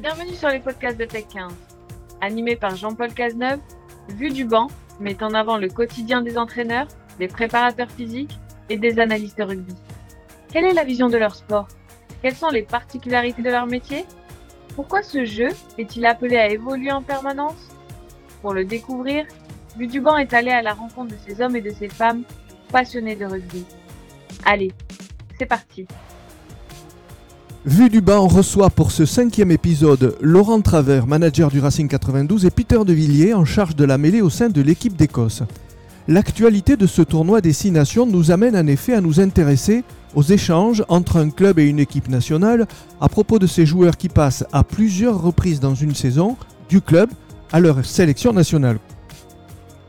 Bienvenue 0.00 0.34
sur 0.34 0.48
les 0.48 0.60
podcasts 0.60 0.98
de 0.98 1.04
Tech 1.04 1.26
15. 1.30 1.52
Animé 2.22 2.56
par 2.56 2.74
Jean-Paul 2.74 3.12
Cazeneuve, 3.12 3.60
Vue 4.08 4.30
du 4.30 4.46
banc 4.46 4.68
met 4.98 5.22
en 5.22 5.34
avant 5.34 5.58
le 5.58 5.68
quotidien 5.68 6.22
des 6.22 6.38
entraîneurs, 6.38 6.88
des 7.18 7.28
préparateurs 7.28 7.90
physiques 7.90 8.38
et 8.70 8.78
des 8.78 8.98
analystes 8.98 9.42
rugby. 9.46 9.74
Quelle 10.50 10.64
est 10.64 10.72
la 10.72 10.84
vision 10.84 11.10
de 11.10 11.18
leur 11.18 11.34
sport? 11.34 11.68
Quelles 12.22 12.34
sont 12.34 12.48
les 12.48 12.62
particularités 12.62 13.42
de 13.42 13.50
leur 13.50 13.66
métier? 13.66 14.06
Pourquoi 14.74 15.02
ce 15.02 15.26
jeu 15.26 15.50
est-il 15.76 16.06
appelé 16.06 16.38
à 16.38 16.48
évoluer 16.48 16.92
en 16.92 17.02
permanence? 17.02 17.68
Pour 18.40 18.54
le 18.54 18.64
découvrir, 18.64 19.26
Vue 19.76 19.86
du 19.86 20.00
banc 20.00 20.16
est 20.16 20.32
allé 20.32 20.50
à 20.50 20.62
la 20.62 20.72
rencontre 20.72 21.12
de 21.12 21.18
ces 21.26 21.42
hommes 21.42 21.56
et 21.56 21.60
de 21.60 21.70
ces 21.70 21.90
femmes 21.90 22.22
passionnés 22.72 23.16
de 23.16 23.26
rugby. 23.26 23.66
Allez, 24.46 24.72
c'est 25.38 25.44
parti 25.44 25.86
Vue 27.66 27.90
du 27.90 28.00
banc 28.00 28.26
reçoit 28.26 28.70
pour 28.70 28.90
ce 28.90 29.04
cinquième 29.04 29.50
épisode 29.50 30.16
Laurent 30.22 30.62
Travers, 30.62 31.06
manager 31.06 31.50
du 31.50 31.60
Racing 31.60 31.88
92, 31.88 32.46
et 32.46 32.50
Peter 32.50 32.78
De 32.86 32.94
Villiers 32.94 33.34
en 33.34 33.44
charge 33.44 33.76
de 33.76 33.84
la 33.84 33.98
mêlée 33.98 34.22
au 34.22 34.30
sein 34.30 34.48
de 34.48 34.62
l'équipe 34.62 34.96
d'Écosse. 34.96 35.42
L'actualité 36.08 36.78
de 36.78 36.86
ce 36.86 37.02
tournoi 37.02 37.42
des 37.42 37.52
Six 37.52 37.70
Nations 37.70 38.06
nous 38.06 38.30
amène 38.30 38.56
en 38.56 38.66
effet 38.66 38.94
à 38.94 39.02
nous 39.02 39.20
intéresser 39.20 39.84
aux 40.14 40.22
échanges 40.22 40.82
entre 40.88 41.18
un 41.18 41.28
club 41.28 41.58
et 41.58 41.68
une 41.68 41.80
équipe 41.80 42.08
nationale 42.08 42.66
à 42.98 43.10
propos 43.10 43.38
de 43.38 43.46
ces 43.46 43.66
joueurs 43.66 43.98
qui 43.98 44.08
passent 44.08 44.46
à 44.52 44.64
plusieurs 44.64 45.20
reprises 45.20 45.60
dans 45.60 45.74
une 45.74 45.94
saison 45.94 46.38
du 46.70 46.80
club 46.80 47.10
à 47.52 47.60
leur 47.60 47.84
sélection 47.84 48.32
nationale. 48.32 48.78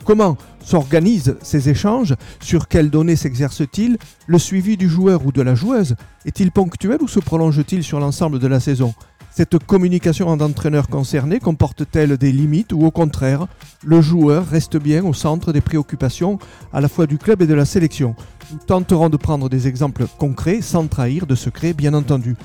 Comment 0.03 0.35
s'organisent 0.63 1.35
ces 1.41 1.69
échanges 1.69 2.15
Sur 2.39 2.67
quelles 2.67 2.89
données 2.89 3.15
s'exerce-t-il? 3.15 3.97
Le 4.27 4.39
suivi 4.39 4.77
du 4.77 4.89
joueur 4.89 5.25
ou 5.25 5.31
de 5.31 5.41
la 5.41 5.55
joueuse 5.55 5.95
est-il 6.25 6.51
ponctuel 6.51 7.01
ou 7.01 7.07
se 7.07 7.19
prolonge-t-il 7.19 7.83
sur 7.83 7.99
l'ensemble 7.99 8.39
de 8.39 8.47
la 8.47 8.59
saison? 8.59 8.93
Cette 9.33 9.57
communication 9.59 10.27
entre 10.27 10.43
entraîneurs 10.43 10.89
concernés 10.89 11.39
comporte-t-elle 11.39 12.17
des 12.17 12.33
limites 12.33 12.73
ou 12.73 12.83
au 12.85 12.91
contraire, 12.91 13.47
le 13.85 14.01
joueur 14.01 14.45
reste 14.45 14.75
bien 14.75 15.05
au 15.05 15.13
centre 15.13 15.53
des 15.53 15.61
préoccupations 15.61 16.37
à 16.73 16.81
la 16.81 16.89
fois 16.89 17.07
du 17.07 17.17
club 17.17 17.41
et 17.41 17.47
de 17.47 17.53
la 17.53 17.63
sélection? 17.63 18.13
Nous 18.51 18.59
tenterons 18.59 19.07
de 19.07 19.15
prendre 19.15 19.47
des 19.47 19.69
exemples 19.69 20.05
concrets 20.17 20.61
sans 20.61 20.87
trahir 20.87 21.25
de 21.27 21.35
secrets 21.35 21.73
bien 21.73 21.93
entendu. 21.93 22.35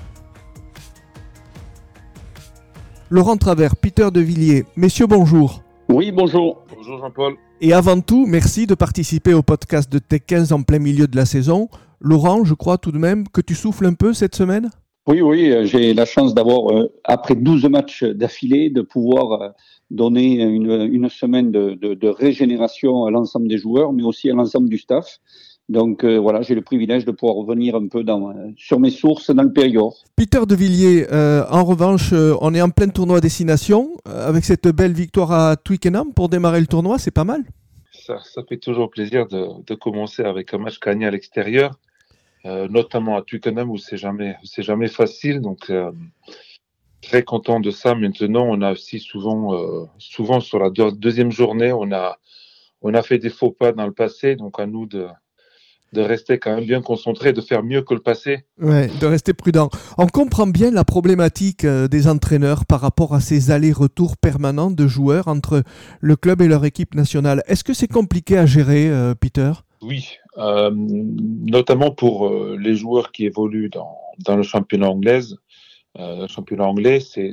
Laurent 3.11 3.37
Travers, 3.37 3.75
Peter 3.75 4.11
De 4.13 4.21
Villiers, 4.21 4.65
messieurs 4.77 5.07
bonjour. 5.09 5.66
Oui, 5.89 6.11
bonjour. 6.11 6.65
Bonjour 6.75 6.99
Jean-Paul. 6.99 7.37
Et 7.61 7.73
avant 7.73 8.01
tout, 8.01 8.27
merci 8.27 8.67
de 8.67 8.75
participer 8.75 9.33
au 9.35 9.43
podcast 9.43 9.91
de 9.91 10.01
Tech 10.01 10.23
15 10.27 10.53
en 10.53 10.63
plein 10.63 10.81
milieu 10.81 11.07
de 11.07 11.17
la 11.17 11.25
saison. 11.25 11.69
Laurent, 12.01 12.45
je 12.45 12.55
crois 12.55 12.77
tout 12.77 12.91
de 12.91 12.99
même 12.99 13.29
que 13.29 13.41
tu 13.41 13.55
souffles 13.55 13.87
un 13.87 13.95
peu 13.95 14.13
cette 14.13 14.35
semaine? 14.35 14.71
Oui, 15.07 15.21
oui, 15.21 15.53
euh, 15.53 15.65
j'ai 15.65 15.95
la 15.95 16.05
chance 16.05 16.35
d'avoir, 16.35 16.77
euh, 16.77 16.93
après 17.05 17.37
12 17.37 17.67
matchs 17.67 18.03
d'affilée, 18.03 18.69
de 18.71 18.83
pouvoir 18.83 19.41
euh, 19.41 19.49
donner 19.93 20.43
une, 20.43 21.09
semaine 21.09 21.53
de, 21.53 22.09
régénération 22.09 23.05
à 23.05 23.13
l'ensemble 23.13 23.47
des 23.47 23.59
joueurs, 23.59 23.93
mais 23.93 24.03
aussi 24.03 24.29
à 24.29 24.35
l'ensemble 24.35 24.69
du 24.69 24.79
staff. 24.79 25.21
Donc 25.69 26.05
voilà, 26.05 26.43
j'ai 26.43 26.55
le 26.55 26.63
privilège 26.63 27.05
de 27.05 27.11
pouvoir 27.11 27.37
revenir 27.37 27.75
un 27.75 27.89
peu 27.89 28.05
dans, 28.05 28.33
sur 28.57 28.79
mes 28.79 28.91
sources 28.91 29.33
dans 29.33 29.43
le 29.43 29.53
Périgord. 29.53 29.97
Peter 30.15 30.41
De 30.47 30.55
Villiers, 30.55 31.07
en 31.11 31.65
revanche, 31.65 32.13
on 32.13 32.55
est 32.55 32.63
en 32.63 32.71
plein 32.71 32.89
tournoi 32.89 33.21
destination 33.21 33.91
avec 34.05 34.45
cette 34.45 34.69
belle 34.69 34.93
victoire 34.93 35.33
à 35.33 35.57
Twickenham 35.57 36.13
pour 36.15 36.29
démarrer 36.29 36.61
le 36.61 36.69
tournoi, 36.69 36.99
c'est 36.99 37.11
pas 37.11 37.25
mal. 37.25 37.43
Ça, 37.91 38.19
ça, 38.23 38.43
fait 38.49 38.59
toujours 38.59 38.91
plaisir 38.91 39.27
de, 39.27 39.65
de, 39.67 39.75
commencer 39.75 40.23
avec 40.23 40.55
un 40.55 40.59
match 40.59 40.79
gagné 40.79 41.07
à 41.07 41.11
l'extérieur. 41.11 41.73
Euh, 42.47 42.69
notamment 42.69 43.17
à 43.17 43.23
Twickenham 43.23 43.71
où 43.71 43.77
c'est 43.77 43.97
jamais 43.97 44.37
c'est 44.45 44.63
jamais 44.63 44.87
facile. 44.87 45.41
Donc 45.41 45.69
euh, 45.69 45.91
très 47.03 47.25
content 47.25 47.59
de 47.59 47.73
ça. 47.73 47.97
Maintenant, 47.97 48.47
on 48.49 48.63
a 48.63 48.73
aussi 48.73 49.01
souvent 49.01 49.55
euh, 49.55 49.87
souvent 49.99 50.39
sur 50.39 50.61
la 50.61 50.71
deuxième 50.71 51.33
journée, 51.33 51.73
on 51.73 51.91
a 51.91 52.19
on 52.83 52.95
a 52.95 53.03
fait 53.03 53.19
des 53.19 53.31
faux 53.31 53.51
pas 53.51 53.73
dans 53.73 53.87
le 53.87 53.93
passé. 53.93 54.37
Donc 54.37 54.61
à 54.61 54.67
nous 54.67 54.87
de 54.87 55.09
de 55.93 56.01
rester 56.03 56.39
quand 56.39 56.57
même 56.57 56.67
bien 56.67 56.83
concentré, 56.83 57.33
de 57.33 57.41
faire 57.41 57.63
mieux 57.63 57.83
que 57.83 57.95
le 57.95 58.01
passé. 58.01 58.45
Ouais, 58.61 58.89
de 59.01 59.07
rester 59.07 59.35
prudent. 59.35 59.71
On 59.99 60.07
comprend 60.07 60.47
bien 60.47 60.71
la 60.71 60.85
problématique 60.85 61.65
des 61.65 62.09
entraîneurs 62.09 62.67
par 62.67 62.81
rapport 62.81 63.15
à 63.15 63.21
ces 63.21 63.51
allers-retours 63.51 64.17
permanents 64.17 64.71
de 64.71 64.87
joueurs 64.87 65.29
entre 65.29 65.63
le 66.01 66.17
club 66.17 66.43
et 66.43 66.49
leur 66.49 66.65
équipe 66.65 66.95
nationale. 66.95 67.43
Est-ce 67.47 67.65
que 67.65 67.73
c'est 67.73 67.91
compliqué 67.91 68.37
à 68.37 68.47
gérer, 68.47 68.91
Peter? 69.21 69.53
Oui, 69.83 70.17
euh, 70.39 70.71
notamment 70.75 71.91
pour 71.91 72.27
euh, 72.27 72.57
les 72.59 72.75
joueurs 72.75 73.13
qui 73.13 73.27
évoluent 73.27 73.69
dans, 73.69 73.97
dans 74.25 74.37
le 74.37 74.43
championnat 74.43 74.89
anglais. 74.89 75.21
Euh, 75.99 76.23
le 76.23 76.27
championnat 76.27 76.65
anglais, 76.65 77.01
c'est 77.01 77.33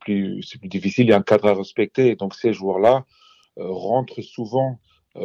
plus, 0.00 0.44
plus 0.60 0.68
difficile, 0.68 1.06
il 1.06 1.10
y 1.10 1.12
a 1.12 1.16
un 1.16 1.22
cadre 1.22 1.46
à 1.46 1.54
respecter. 1.54 2.08
Et 2.08 2.16
donc 2.16 2.34
ces 2.34 2.52
joueurs-là 2.52 3.04
euh, 3.58 3.64
rentrent 3.68 4.20
souvent, 4.20 4.78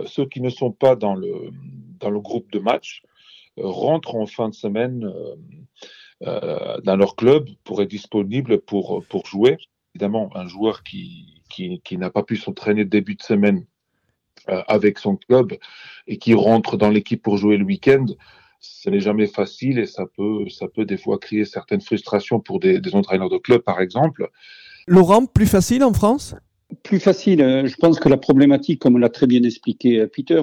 ceux 0.06 0.26
qui 0.26 0.42
ne 0.42 0.50
sont 0.50 0.72
pas 0.72 0.96
dans 0.96 1.16
le, 1.16 1.52
dans 2.00 2.10
le 2.10 2.20
groupe 2.20 2.52
de 2.52 2.60
match, 2.60 3.04
rentrent 3.58 4.16
en 4.16 4.26
fin 4.26 4.50
de 4.50 4.54
semaine 4.54 5.12
dans 6.22 6.96
leur 6.96 7.16
club 7.16 7.50
pour 7.64 7.82
être 7.82 7.90
disponible 7.90 8.62
pour, 8.62 9.04
pour 9.10 9.26
jouer. 9.26 9.58
Évidemment, 9.94 10.30
un 10.36 10.48
joueur 10.48 10.84
qui, 10.84 11.42
qui, 11.50 11.82
qui 11.84 11.98
n'a 11.98 12.10
pas 12.10 12.24
pu 12.24 12.38
s'entraîner 12.38 12.86
début 12.86 13.16
de 13.16 13.24
semaine 13.24 13.66
euh, 14.50 14.64
avec 14.68 14.98
son 14.98 15.18
club 15.18 15.54
et 16.08 16.18
qui 16.18 16.34
rentre 16.34 16.78
dans 16.78 16.90
l'équipe 16.90 17.22
pour 17.22 17.38
jouer 17.38 17.58
le 17.58 17.66
week-end, 17.66 18.06
ce 18.60 18.90
n'est 18.90 19.02
jamais 19.02 19.28
facile 19.28 19.80
et 19.80 19.86
ça 19.86 20.06
peut, 20.16 20.48
ça 20.50 20.68
peut 20.68 20.86
des 20.86 20.98
fois 20.98 21.20
créer 21.20 21.46
certaines 21.46 21.82
frustrations 21.82 22.40
pour 22.40 22.60
des, 22.60 22.80
des 22.80 22.96
entraîneurs 22.96 23.30
de 23.30 23.38
club, 23.38 23.62
par 23.62 23.82
exemple. 23.82 24.30
Laurent, 24.88 25.26
plus 25.26 25.48
facile 25.48 25.84
en 25.84 25.94
France? 25.94 26.36
Plus 26.84 27.00
facile. 27.00 27.42
Euh, 27.42 27.68
je 27.68 27.76
pense 27.76 28.00
que 28.00 28.10
la 28.10 28.18
problématique, 28.18 28.80
comme 28.80 28.98
l'a 28.98 29.10
très 29.10 29.28
bien 29.28 29.44
expliqué 29.44 30.00
euh, 30.00 30.08
Peter, 30.08 30.42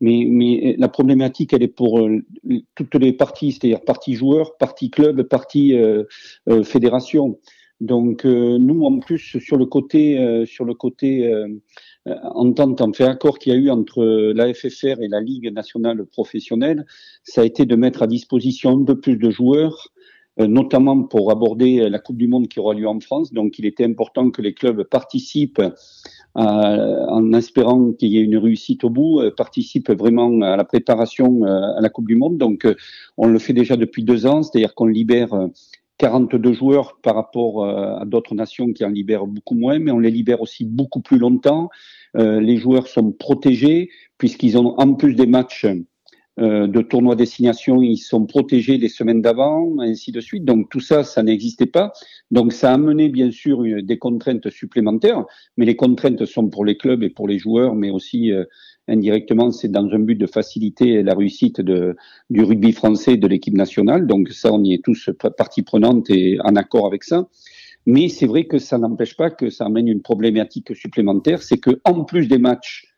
mais, 0.00 0.26
mais, 0.28 0.76
la 0.78 0.88
problématique, 0.88 1.52
elle 1.52 1.62
est 1.62 1.68
pour 1.68 2.06
toutes 2.74 2.94
les 2.96 3.12
parties, 3.12 3.52
c'est-à-dire 3.52 3.80
partie 3.80 4.14
joueur, 4.14 4.56
partie 4.56 4.90
club, 4.90 5.22
partie 5.22 5.74
euh, 5.74 6.04
fédération. 6.64 7.38
Donc 7.80 8.24
nous, 8.24 8.84
en 8.84 8.98
plus, 8.98 9.38
sur 9.38 9.56
le 9.56 9.66
côté, 9.66 10.44
sur 10.46 10.64
le 10.64 10.74
côté 10.74 11.32
euh, 12.06 12.14
entente, 12.34 12.82
en 12.82 12.92
fait 12.92 13.04
accord 13.04 13.38
qu'il 13.38 13.52
y 13.52 13.56
a 13.56 13.58
eu 13.58 13.70
entre 13.70 14.04
la 14.04 14.52
FFR 14.52 15.00
et 15.00 15.08
la 15.08 15.20
Ligue 15.20 15.50
nationale 15.50 16.04
professionnelle, 16.04 16.84
ça 17.22 17.40
a 17.40 17.44
été 17.44 17.64
de 17.64 17.76
mettre 17.76 18.02
à 18.02 18.06
disposition 18.06 18.78
un 18.78 18.84
peu 18.84 19.00
plus 19.00 19.16
de 19.16 19.30
joueurs, 19.30 19.88
euh, 19.93 19.93
notamment 20.38 21.02
pour 21.02 21.30
aborder 21.30 21.88
la 21.88 21.98
Coupe 21.98 22.16
du 22.16 22.28
Monde 22.28 22.48
qui 22.48 22.58
aura 22.58 22.74
lieu 22.74 22.88
en 22.88 22.98
France. 23.00 23.32
Donc, 23.32 23.58
il 23.58 23.66
était 23.66 23.84
important 23.84 24.30
que 24.30 24.42
les 24.42 24.52
clubs 24.52 24.82
participent 24.82 25.60
euh, 25.60 25.70
en 26.36 27.32
espérant 27.32 27.92
qu'il 27.92 28.08
y 28.08 28.18
ait 28.18 28.22
une 28.22 28.36
réussite 28.36 28.82
au 28.84 28.90
bout, 28.90 29.22
participent 29.36 29.92
vraiment 29.92 30.40
à 30.42 30.56
la 30.56 30.64
préparation 30.64 31.44
à 31.44 31.80
la 31.80 31.88
Coupe 31.88 32.08
du 32.08 32.16
Monde. 32.16 32.38
Donc, 32.38 32.66
on 33.16 33.28
le 33.28 33.38
fait 33.38 33.52
déjà 33.52 33.76
depuis 33.76 34.02
deux 34.02 34.26
ans, 34.26 34.42
c'est-à-dire 34.42 34.74
qu'on 34.74 34.86
libère 34.86 35.48
42 35.98 36.52
joueurs 36.52 36.98
par 37.02 37.14
rapport 37.14 37.64
à 37.64 38.04
d'autres 38.04 38.34
nations 38.34 38.72
qui 38.72 38.84
en 38.84 38.88
libèrent 38.88 39.26
beaucoup 39.26 39.54
moins, 39.54 39.78
mais 39.78 39.92
on 39.92 40.00
les 40.00 40.10
libère 40.10 40.42
aussi 40.42 40.64
beaucoup 40.64 41.00
plus 41.00 41.18
longtemps. 41.18 41.70
Euh, 42.16 42.40
les 42.40 42.56
joueurs 42.56 42.86
sont 42.86 43.12
protégés 43.12 43.90
puisqu'ils 44.18 44.56
ont 44.56 44.74
en 44.78 44.94
plus 44.94 45.14
des 45.14 45.26
matchs 45.26 45.66
euh, 46.40 46.66
de 46.66 46.80
tournois 46.80 47.14
destination, 47.14 47.80
ils 47.80 47.96
sont 47.96 48.26
protégés 48.26 48.76
les 48.76 48.88
semaines 48.88 49.22
d'avant, 49.22 49.78
ainsi 49.78 50.10
de 50.10 50.20
suite. 50.20 50.44
Donc 50.44 50.68
tout 50.68 50.80
ça, 50.80 51.04
ça 51.04 51.22
n'existait 51.22 51.66
pas. 51.66 51.92
Donc 52.32 52.52
ça 52.52 52.70
a 52.70 52.74
amené 52.74 53.08
bien 53.08 53.30
sûr 53.30 53.62
des 53.82 53.98
contraintes 53.98 54.50
supplémentaires, 54.50 55.24
mais 55.56 55.64
les 55.64 55.76
contraintes 55.76 56.24
sont 56.24 56.48
pour 56.48 56.64
les 56.64 56.76
clubs 56.76 57.04
et 57.04 57.10
pour 57.10 57.28
les 57.28 57.38
joueurs, 57.38 57.76
mais 57.76 57.90
aussi 57.90 58.32
euh, 58.32 58.44
indirectement, 58.88 59.52
c'est 59.52 59.70
dans 59.70 59.88
un 59.88 60.00
but 60.00 60.16
de 60.16 60.26
faciliter 60.26 61.02
la 61.04 61.14
réussite 61.14 61.60
de, 61.60 61.96
du 62.30 62.42
rugby 62.42 62.72
français 62.72 63.16
de 63.16 63.26
l'équipe 63.28 63.54
nationale. 63.54 64.06
Donc 64.06 64.30
ça, 64.30 64.52
on 64.52 64.62
y 64.64 64.74
est 64.74 64.82
tous 64.82 65.10
partie 65.36 65.62
prenante 65.62 66.10
et 66.10 66.38
en 66.42 66.56
accord 66.56 66.86
avec 66.86 67.04
ça. 67.04 67.28
Mais 67.86 68.08
c'est 68.08 68.26
vrai 68.26 68.44
que 68.44 68.58
ça 68.58 68.78
n'empêche 68.78 69.16
pas 69.16 69.30
que 69.30 69.50
ça 69.50 69.66
amène 69.66 69.88
une 69.88 70.02
problématique 70.02 70.74
supplémentaire, 70.74 71.42
c'est 71.42 71.58
que 71.58 71.80
en 71.84 72.04
plus 72.04 72.28
des 72.28 72.38
matchs 72.38 72.93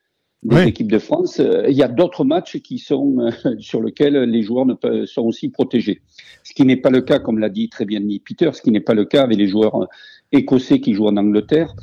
des 0.47 0.69
équipes 0.69 0.91
de 0.91 0.99
France, 0.99 1.41
euh, 1.41 1.65
il 1.69 1.77
y 1.77 1.83
a 1.83 1.89
d'autres 1.89 2.25
matchs 2.25 2.59
qui 2.59 2.79
sont 2.79 3.19
euh, 3.19 3.57
sur 3.59 3.83
lesquels 3.83 4.17
les 4.23 4.43
joueurs 4.43 4.67
ne 4.67 4.75
peuvent, 4.75 5.07
sont 5.07 5.23
aussi 5.23 5.49
protégés. 5.49 6.01
Ce 6.45 6.55
qui 6.55 6.65
n'est 6.65 6.77
pas 6.77 6.91
le 6.91 7.01
cas, 7.01 7.19
comme 7.19 7.39
l'a 7.39 7.49
dit 7.49 7.69
très 7.69 7.85
bien 7.85 8.01
Peter, 8.25 8.51
ce 8.53 8.63
qui 8.63 8.71
n'est 8.71 8.81
pas 8.81 8.95
le 8.95 9.05
cas 9.05 9.23
avec 9.23 9.39
les 9.39 9.49
joueurs 9.49 9.83
euh, 9.83 9.87
écossais 10.33 10.81
qui 10.81 10.95
jouent 10.95 11.09
en 11.09 11.17
Angleterre, 11.17 11.75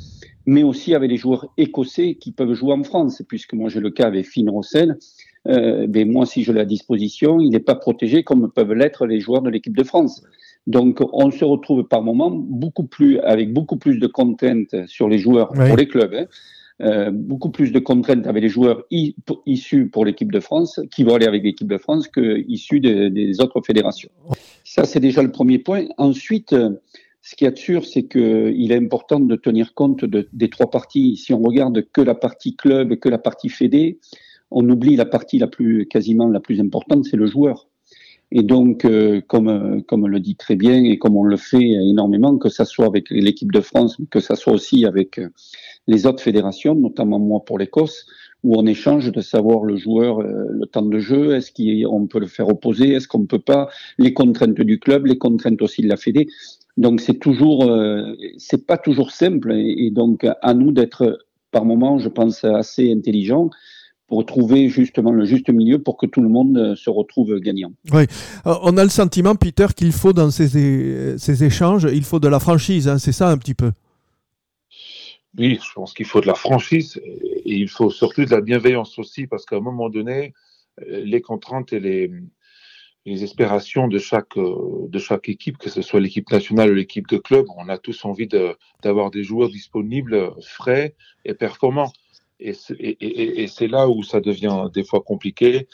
mais 0.46 0.62
aussi 0.62 0.94
avec 0.94 1.10
les 1.10 1.16
joueurs 1.16 1.48
écossais 1.56 2.14
qui 2.14 2.32
peuvent 2.32 2.54
jouer 2.54 2.72
en 2.72 2.82
France, 2.82 3.22
puisque 3.28 3.54
moi 3.54 3.68
j'ai 3.68 3.80
le 3.80 3.90
cas 3.90 4.06
avec 4.06 4.26
Finn 4.26 4.48
Rossel. 4.48 4.98
Euh, 5.46 5.86
ben 5.86 6.10
moi, 6.10 6.24
si 6.24 6.42
je 6.42 6.52
l'ai 6.52 6.60
à 6.60 6.64
disposition, 6.64 7.38
il 7.38 7.50
n'est 7.50 7.60
pas 7.60 7.74
protégé 7.74 8.22
comme 8.22 8.50
peuvent 8.50 8.72
l'être 8.72 9.06
les 9.06 9.20
joueurs 9.20 9.42
de 9.42 9.50
l'équipe 9.50 9.76
de 9.76 9.84
France. 9.84 10.22
Donc, 10.66 11.00
on 11.12 11.30
se 11.30 11.44
retrouve 11.44 11.84
par 11.84 12.02
moment 12.02 12.30
beaucoup 12.30 12.86
plus, 12.86 13.18
avec 13.18 13.52
beaucoup 13.52 13.76
plus 13.76 13.98
de 13.98 14.06
contraintes 14.06 14.86
sur 14.86 15.08
les 15.10 15.18
joueurs 15.18 15.52
pour 15.52 15.76
les 15.76 15.86
clubs, 15.86 16.14
hein. 16.14 16.24
Euh, 16.82 17.10
beaucoup 17.12 17.50
plus 17.50 17.70
de 17.72 17.78
contraintes 17.78 18.26
avec 18.26 18.42
les 18.42 18.48
joueurs 18.48 18.84
issus 19.46 19.88
pour 19.88 20.04
l'équipe 20.04 20.32
de 20.32 20.40
France, 20.40 20.80
qui 20.90 21.04
vont 21.04 21.14
aller 21.14 21.26
avec 21.26 21.42
l'équipe 21.42 21.68
de 21.68 21.78
France, 21.78 22.08
que 22.08 22.44
issus 22.48 22.80
des 22.80 23.40
autres 23.40 23.60
fédérations. 23.64 24.10
Ça, 24.64 24.84
c'est 24.84 25.00
déjà 25.00 25.22
le 25.22 25.30
premier 25.30 25.58
point. 25.58 25.84
Ensuite, 25.98 26.54
ce 27.24 27.36
qui 27.36 27.46
est 27.46 27.56
sûr, 27.56 27.86
c'est 27.86 28.02
qu'il 28.02 28.70
est 28.70 28.76
important 28.76 29.18
de 29.18 29.34
tenir 29.34 29.72
compte 29.72 30.04
de, 30.04 30.28
des 30.34 30.50
trois 30.50 30.70
parties. 30.70 31.16
Si 31.16 31.32
on 31.32 31.40
regarde 31.40 31.82
que 31.90 32.02
la 32.02 32.14
partie 32.14 32.54
club, 32.54 32.96
que 32.96 33.08
la 33.08 33.18
partie 33.18 33.48
fédé, 33.48 33.98
on 34.50 34.68
oublie 34.68 34.94
la 34.94 35.06
partie 35.06 35.38
la 35.38 35.46
plus, 35.46 35.86
quasiment 35.86 36.28
la 36.28 36.40
plus 36.40 36.60
importante, 36.60 37.06
c'est 37.06 37.16
le 37.16 37.26
joueur. 37.26 37.68
Et 38.30 38.42
donc, 38.42 38.84
euh, 38.84 39.20
comme, 39.26 39.82
comme 39.86 40.06
le 40.06 40.20
dit 40.20 40.36
très 40.36 40.56
bien 40.56 40.82
et 40.84 40.98
comme 40.98 41.16
on 41.16 41.24
le 41.24 41.36
fait 41.36 41.62
énormément, 41.62 42.36
que 42.38 42.48
ça 42.48 42.64
soit 42.64 42.86
avec 42.86 43.10
l'équipe 43.10 43.52
de 43.52 43.60
France, 43.60 43.96
que 44.10 44.20
ça 44.20 44.34
soit 44.34 44.52
aussi 44.52 44.84
avec 44.86 45.20
les 45.86 46.06
autres 46.06 46.22
fédérations, 46.22 46.74
notamment 46.74 47.18
moi 47.18 47.44
pour 47.44 47.58
l'Écosse, 47.58 48.06
où 48.42 48.58
on 48.58 48.66
échange 48.66 49.10
de 49.10 49.20
savoir 49.20 49.64
le 49.64 49.76
joueur, 49.76 50.20
euh, 50.20 50.46
le 50.50 50.66
temps 50.66 50.82
de 50.82 50.98
jeu, 50.98 51.34
est-ce 51.34 51.50
qu'on 51.50 52.06
peut 52.06 52.20
le 52.20 52.26
faire 52.26 52.48
opposer, 52.48 52.92
est-ce 52.92 53.08
qu'on 53.08 53.20
ne 53.20 53.26
peut 53.26 53.38
pas, 53.38 53.68
les 53.98 54.12
contraintes 54.12 54.60
du 54.60 54.78
club, 54.78 55.06
les 55.06 55.18
contraintes 55.18 55.62
aussi 55.62 55.82
de 55.82 55.88
la 55.88 55.96
Fédé. 55.96 56.28
Donc 56.76 57.00
c'est 57.00 57.18
toujours, 57.18 57.64
euh, 57.64 58.12
c'est 58.36 58.66
pas 58.66 58.76
toujours 58.76 59.12
simple, 59.12 59.52
et, 59.52 59.90
donc 59.90 60.26
à 60.42 60.54
nous 60.54 60.72
d'être 60.72 61.18
par 61.50 61.64
moment, 61.64 61.98
je 61.98 62.08
pense, 62.08 62.44
assez 62.44 62.92
intelligents 62.92 63.48
pour 64.06 64.24
trouver 64.26 64.68
justement 64.68 65.10
le 65.10 65.24
juste 65.24 65.48
milieu 65.48 65.78
pour 65.78 65.96
que 65.96 66.06
tout 66.06 66.22
le 66.22 66.28
monde 66.28 66.56
euh, 66.58 66.76
se 66.76 66.90
retrouve 66.90 67.38
gagnant. 67.40 67.72
Oui, 67.92 68.04
on 68.44 68.76
a 68.76 68.84
le 68.84 68.90
sentiment, 68.90 69.34
Peter, 69.34 69.66
qu'il 69.74 69.92
faut 69.92 70.12
dans 70.12 70.30
ces, 70.30 71.18
ces, 71.18 71.44
échanges, 71.44 71.88
il 71.90 72.04
faut 72.04 72.20
de 72.20 72.28
la 72.28 72.40
franchise, 72.40 72.88
hein, 72.88 72.98
c'est 72.98 73.12
ça 73.12 73.30
un 73.30 73.38
petit 73.38 73.54
peu? 73.54 73.72
Oui, 75.36 75.58
je 75.60 75.72
pense 75.74 75.94
qu'il 75.94 76.06
faut 76.06 76.20
de 76.20 76.26
la 76.26 76.34
franchise 76.34 77.00
et 77.02 77.56
il 77.56 77.68
faut 77.68 77.90
surtout 77.90 78.24
de 78.24 78.30
la 78.30 78.40
bienveillance 78.40 78.98
aussi 78.98 79.26
parce 79.26 79.44
qu'à 79.44 79.56
un 79.56 79.60
moment 79.60 79.88
donné, 79.88 80.32
euh, 80.82 81.02
les 81.04 81.20
contraintes 81.20 81.72
et 81.72 81.80
les, 81.80 82.10
les 83.06 83.24
espérations 83.24 83.88
de 83.88 83.98
chaque, 83.98 84.36
euh, 84.36 84.86
de 84.88 84.98
chaque 84.98 85.28
équipe, 85.28 85.58
que 85.58 85.70
ce 85.70 85.82
soit 85.82 86.00
l'équipe 86.00 86.30
nationale 86.30 86.70
ou 86.70 86.74
l'équipe 86.74 87.08
de 87.08 87.18
club, 87.18 87.46
on 87.56 87.68
a 87.68 87.78
tous 87.78 88.04
envie 88.04 88.28
d'avoir 88.82 89.10
des 89.10 89.24
joueurs 89.24 89.48
disponibles, 89.48 90.32
frais 90.42 90.94
et 91.24 91.34
performants. 91.34 91.92
Et 92.40 92.52
c'est 92.52 93.68
là 93.68 93.88
où 93.88 94.02
ça 94.02 94.20
devient 94.20 94.68
des 94.72 94.84
fois 94.84 95.00
compliqué 95.00 95.66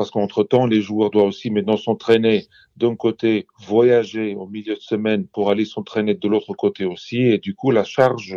parce 0.00 0.10
qu'entre-temps, 0.10 0.64
les 0.64 0.80
joueurs 0.80 1.10
doivent 1.10 1.26
aussi 1.26 1.50
maintenant 1.50 1.76
s'entraîner 1.76 2.46
d'un 2.78 2.96
côté, 2.96 3.46
voyager 3.58 4.34
au 4.34 4.46
milieu 4.46 4.74
de 4.74 4.80
semaine 4.80 5.26
pour 5.26 5.50
aller 5.50 5.66
s'entraîner 5.66 6.14
de 6.14 6.26
l'autre 6.26 6.54
côté 6.54 6.86
aussi. 6.86 7.18
Et 7.18 7.36
du 7.36 7.54
coup, 7.54 7.70
la 7.70 7.84
charge, 7.84 8.34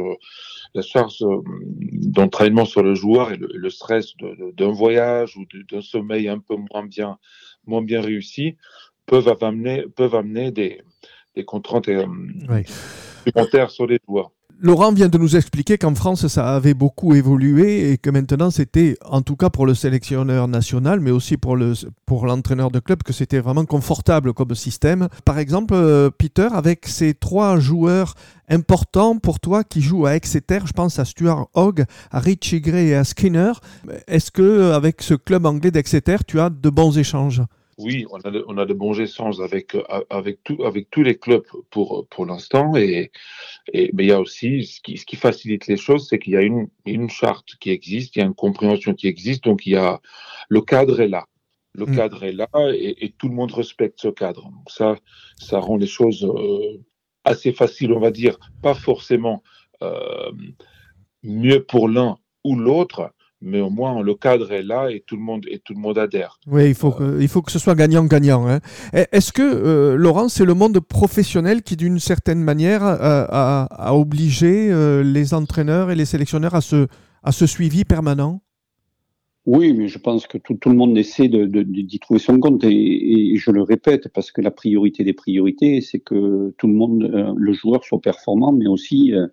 la 0.74 0.82
charge 0.82 1.22
euh, 1.22 1.42
d'entraînement 1.46 2.66
sur 2.66 2.84
le 2.84 2.96
joueur 2.96 3.32
et 3.32 3.38
le, 3.38 3.70
stress 3.70 4.14
d'un 4.58 4.74
voyage 4.74 5.38
ou 5.38 5.46
d'un 5.72 5.80
sommeil 5.80 6.28
un 6.28 6.40
peu 6.40 6.58
moins 6.58 6.86
bien, 6.86 7.18
moins 7.66 7.82
bien 7.82 8.02
réussi 8.02 8.58
peuvent 9.06 9.34
amener, 9.40 9.86
peuvent 9.96 10.16
amener 10.16 10.52
des, 10.52 10.82
des 11.34 11.46
contraintes 11.46 11.88
euh, 11.88 12.06
supplémentaires 13.24 13.72
sur 13.72 13.88
les 13.88 14.00
joueurs. 14.06 14.32
Laurent 14.60 14.94
vient 14.94 15.10
de 15.10 15.18
nous 15.18 15.36
expliquer 15.36 15.78
qu'en 15.78 15.94
France, 15.94 16.28
ça 16.28 16.56
avait 16.56 16.74
beaucoup 16.74 17.14
évolué 17.16 17.92
et 17.92 17.98
que 17.98 18.10
maintenant, 18.10 18.50
c'était, 18.50 18.96
en 19.06 19.22
tout 19.22 19.36
cas 19.36 19.50
pour 19.50 19.66
le 19.66 19.74
sélectionneur 19.74 20.48
national, 20.48 21.02
mais 21.02 21.12
aussi 21.12 21.36
pour, 21.38 21.58
le, 21.58 21.74
pour 22.06 22.26
l'entraîneur 22.26 22.72
de 22.72 22.80
club, 22.80 23.04
que 23.04 23.12
c'était 23.12 23.40
vraiment 23.40 23.66
confortable 23.66 24.34
comme 24.34 24.56
système. 24.56 25.10
Par 25.26 25.38
exemple, 25.38 25.74
euh, 25.74 26.10
Peter, 26.10 26.48
avec 26.54 26.88
ces 26.88 27.14
trois 27.14 27.60
joueurs 27.60 28.16
importants 28.48 29.18
pour 29.18 29.40
toi 29.40 29.64
qui 29.64 29.82
jouent 29.82 30.06
à 30.06 30.16
Exeter, 30.16 30.60
je 30.66 30.72
pense 30.72 30.98
à 30.98 31.06
Stuart 31.06 31.48
Hogg, 31.56 31.84
à 32.12 32.20
Richie 32.20 32.62
Gray 32.62 32.90
et 32.90 32.96
à 32.96 33.04
Skinner, 33.04 33.52
est-ce 34.08 34.32
que 34.32 34.72
avec 34.72 35.02
ce 35.02 35.14
club 35.14 35.46
anglais 35.46 35.72
d'Exeter, 35.72 36.18
tu 36.26 36.40
as 36.40 36.50
de 36.50 36.70
bons 36.70 36.98
échanges? 36.98 37.42
Oui, 37.78 38.06
on 38.12 38.18
a, 38.20 38.32
de, 38.32 38.44
on 38.48 38.58
a 38.58 38.66
de 38.66 38.74
bons 38.74 39.00
échanges 39.00 39.40
avec, 39.40 39.76
euh, 39.76 39.84
avec, 40.10 40.44
tout, 40.44 40.64
avec 40.64 40.90
tous 40.90 41.04
les 41.04 41.18
clubs 41.18 41.46
pour, 41.70 42.08
pour 42.08 42.26
l'instant. 42.26 42.76
Et, 42.76 43.12
et, 43.72 43.92
mais 43.94 44.04
il 44.04 44.10
y 44.10 44.12
a 44.12 44.20
aussi, 44.20 44.66
ce 44.66 44.82
qui, 44.82 44.98
ce 44.98 45.06
qui 45.06 45.16
facilite 45.16 45.68
les 45.68 45.78
choses, 45.78 46.08
c'est 46.08 46.20
qu'il 46.20 46.34
y 46.34 46.38
a 46.38 46.42
une, 46.42 46.68
une 46.86 47.10
charte 47.10 47.56
qui 47.60 47.72
existe, 47.72 48.16
il 48.16 48.20
y 48.20 48.22
a 48.22 48.26
une 48.26 48.36
compréhension 48.36 48.94
qui 48.94 49.08
existe, 49.08 49.44
donc 49.44 49.66
il 49.66 49.74
y 49.74 49.76
a, 49.76 50.00
le 50.50 50.62
cadre 50.62 51.00
est 51.02 51.08
là. 51.08 51.26
Le 51.74 51.88
mm. 51.88 51.96
cadre 51.96 52.24
est 52.24 52.34
là 52.34 52.50
et, 52.72 53.06
et, 53.06 53.12
tout 53.18 53.28
le 53.28 53.36
monde 53.36 53.52
respecte 53.52 54.00
ce 54.00 54.10
cadre. 54.10 54.44
Donc 54.44 54.70
ça, 54.70 54.96
ça 55.38 55.60
rend 55.60 55.78
les 55.78 55.88
choses 55.88 56.24
euh, 56.24 56.80
assez 57.24 57.52
faciles, 57.52 57.94
on 57.94 58.00
va 58.00 58.12
dire, 58.12 58.38
pas 58.62 58.76
forcément 58.76 59.42
euh, 59.82 60.32
mieux 61.24 61.64
pour 61.64 61.90
l'un 61.90 62.18
ou 62.44 62.56
l'autre, 62.56 63.13
mais 63.44 63.60
au 63.60 63.70
moins 63.70 64.02
le 64.02 64.16
cadre 64.16 64.52
est 64.52 64.64
là 64.64 64.90
et 64.90 65.04
tout 65.06 65.16
le 65.16 65.22
monde, 65.22 65.46
et 65.50 65.60
tout 65.60 65.74
le 65.74 65.80
monde 65.80 65.98
adhère. 65.98 66.40
Oui, 66.48 66.70
il 66.70 66.76
faut, 66.76 66.92
que, 66.92 67.20
il 67.22 67.28
faut 67.28 67.42
que 67.42 67.52
ce 67.52 67.60
soit 67.60 67.76
gagnant-gagnant. 67.76 68.48
Hein. 68.48 68.60
Est-ce 68.94 69.32
que, 69.32 69.42
euh, 69.42 69.96
Laurent, 69.96 70.30
c'est 70.30 70.46
le 70.46 70.54
monde 70.54 70.80
professionnel 70.80 71.62
qui, 71.62 71.76
d'une 71.76 72.00
certaine 72.00 72.40
manière, 72.40 72.82
a, 72.84 73.96
obligé 73.96 74.72
euh, 74.72 75.04
les 75.04 75.34
entraîneurs 75.34 75.92
et 75.92 75.96
les 75.96 76.06
sélectionneurs 76.06 76.56
à 76.56 76.62
ce, 76.62 76.88
à 77.22 77.32
ce 77.32 77.46
suivi 77.46 77.84
permanent? 77.84 78.42
Oui, 79.46 79.74
mais 79.74 79.90
je 79.90 80.00
pense 80.00 80.26
que 80.26 80.38
tout, 80.38 80.54
tout 80.54 80.70
le 80.70 80.76
monde 80.76 80.98
essaie 80.98 81.28
d'y 81.28 81.38
de, 81.38 81.64
de, 81.64 81.98
trouver 81.98 82.22
son 82.22 82.40
compte 82.40 82.64
et, 82.64 83.34
et, 83.34 83.36
je 83.36 83.52
le 83.52 83.62
répète 83.62 84.08
parce 84.08 84.32
que 84.32 84.40
la 84.40 84.52
priorité 84.52 85.04
des 85.04 85.12
priorités, 85.12 85.82
c'est 85.82 86.00
que 86.00 86.54
tout 86.58 86.68
le 86.68 86.74
monde, 86.74 87.04
euh, 87.14 87.34
le 87.36 87.52
joueur 87.52 87.84
soit 87.84 88.00
performant, 88.00 88.54
mais 88.54 88.68
aussi 88.68 89.14
euh, 89.14 89.28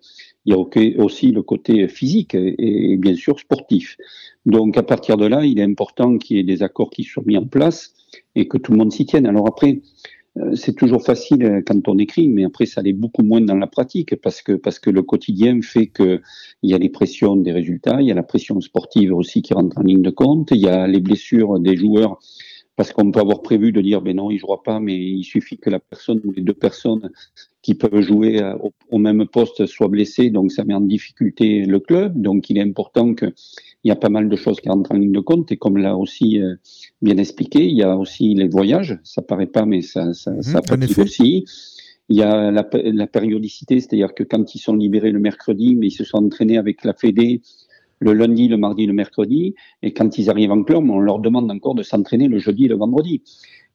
il 0.45 0.53
y 0.53 0.55
a 0.55 1.03
aussi 1.03 1.31
le 1.31 1.43
côté 1.43 1.87
physique 1.87 2.35
et, 2.35 2.97
bien 2.97 3.15
sûr 3.15 3.39
sportif. 3.39 3.97
Donc 4.45 4.77
à 4.77 4.83
partir 4.83 5.17
de 5.17 5.25
là, 5.25 5.45
il 5.45 5.59
est 5.59 5.63
important 5.63 6.17
qu'il 6.17 6.37
y 6.37 6.39
ait 6.39 6.43
des 6.43 6.63
accords 6.63 6.89
qui 6.89 7.03
soient 7.03 7.23
mis 7.25 7.37
en 7.37 7.45
place 7.45 7.93
et 8.35 8.47
que 8.47 8.57
tout 8.57 8.71
le 8.71 8.77
monde 8.79 8.91
s'y 8.91 9.05
tienne. 9.05 9.27
Alors 9.27 9.47
après, 9.47 9.81
euh, 10.37 10.55
c'est 10.55 10.73
toujours 10.73 11.03
facile 11.03 11.43
euh, 11.43 11.61
quand 11.65 11.87
on 11.87 11.97
écrit, 11.97 12.29
mais 12.29 12.45
après 12.45 12.65
ça 12.65 12.81
l'est 12.81 12.93
beaucoup 12.93 13.21
moins 13.21 13.41
dans 13.41 13.55
la 13.55 13.67
pratique 13.67 14.15
parce 14.21 14.41
que 14.41 14.53
parce 14.53 14.79
que 14.79 14.89
le 14.89 15.01
quotidien 15.03 15.61
fait 15.61 15.87
que 15.87 16.21
il 16.63 16.71
y 16.71 16.73
a 16.73 16.77
les 16.77 16.89
pressions 16.89 17.35
des 17.35 17.51
résultats, 17.51 18.01
il 18.01 18.07
y 18.07 18.11
a 18.11 18.15
la 18.15 18.23
pression 18.23 18.59
sportive 18.61 19.13
aussi 19.13 19.41
qui 19.41 19.53
rentre 19.53 19.77
en 19.77 19.83
ligne 19.83 20.01
de 20.01 20.09
compte, 20.09 20.51
il 20.51 20.61
y 20.61 20.69
a 20.69 20.87
les 20.87 21.01
blessures 21.01 21.59
des 21.59 21.75
joueurs 21.75 22.17
parce 22.77 22.93
qu'on 22.93 23.11
peut 23.11 23.19
avoir 23.19 23.41
prévu 23.41 23.73
de 23.73 23.81
dire 23.81 24.01
ben 24.01 24.15
non 24.15 24.31
il 24.31 24.37
jouera 24.39 24.63
pas, 24.63 24.79
mais 24.79 24.95
il 24.95 25.23
suffit 25.23 25.57
que 25.57 25.69
la 25.69 25.79
personne 25.79 26.21
ou 26.23 26.31
les 26.31 26.41
deux 26.41 26.53
personnes 26.53 27.11
qui 27.61 27.75
peuvent 27.75 28.01
jouer 28.01 28.41
euh, 28.41 28.55
au, 28.91 28.97
même 28.97 29.25
poste 29.25 29.65
soient 29.65 29.87
blessées, 29.87 30.29
donc 30.29 30.51
ça 30.51 30.63
met 30.63 30.73
en 30.73 30.81
difficulté 30.81 31.65
le 31.65 31.79
club. 31.79 32.19
Donc 32.21 32.49
il 32.49 32.57
est 32.57 32.61
important 32.61 33.13
que 33.13 33.27
il 33.83 33.87
y 33.87 33.91
a 33.91 33.95
pas 33.95 34.09
mal 34.09 34.29
de 34.29 34.35
choses 34.35 34.59
qui 34.61 34.69
rentrent 34.69 34.91
en 34.91 34.97
ligne 34.97 35.11
de 35.11 35.19
compte 35.19 35.51
et 35.51 35.57
comme 35.57 35.77
l'a 35.77 35.97
aussi 35.97 36.39
euh, 36.39 36.55
bien 37.01 37.17
expliqué, 37.17 37.65
il 37.65 37.75
y 37.75 37.83
a 37.83 37.97
aussi 37.97 38.35
les 38.35 38.47
voyages. 38.47 38.99
Ça 39.03 39.21
paraît 39.21 39.47
pas, 39.47 39.65
mais 39.65 39.81
ça, 39.81 40.13
ça, 40.13 40.31
mmh, 40.31 40.41
ça 40.43 40.61
aussi. 41.01 41.45
Il 42.09 42.17
y 42.17 42.21
a 42.21 42.51
la, 42.51 42.67
la 42.73 43.07
périodicité, 43.07 43.79
c'est-à-dire 43.79 44.13
que 44.13 44.23
quand 44.23 44.53
ils 44.53 44.59
sont 44.59 44.75
libérés 44.75 45.11
le 45.11 45.19
mercredi, 45.19 45.75
mais 45.75 45.87
ils 45.87 45.91
se 45.91 46.03
sont 46.03 46.17
entraînés 46.17 46.57
avec 46.57 46.83
la 46.83 46.93
Fédé 46.93 47.41
le 48.01 48.13
lundi, 48.13 48.47
le 48.47 48.57
mardi, 48.57 48.85
le 48.85 48.93
mercredi, 48.93 49.55
et 49.83 49.93
quand 49.93 50.17
ils 50.17 50.29
arrivent 50.29 50.51
en 50.51 50.63
club, 50.63 50.89
on 50.89 50.99
leur 50.99 51.19
demande 51.19 51.49
encore 51.49 51.75
de 51.75 51.83
s'entraîner 51.83 52.27
le 52.27 52.39
jeudi 52.39 52.65
et 52.65 52.67
le 52.67 52.75
vendredi. 52.75 53.21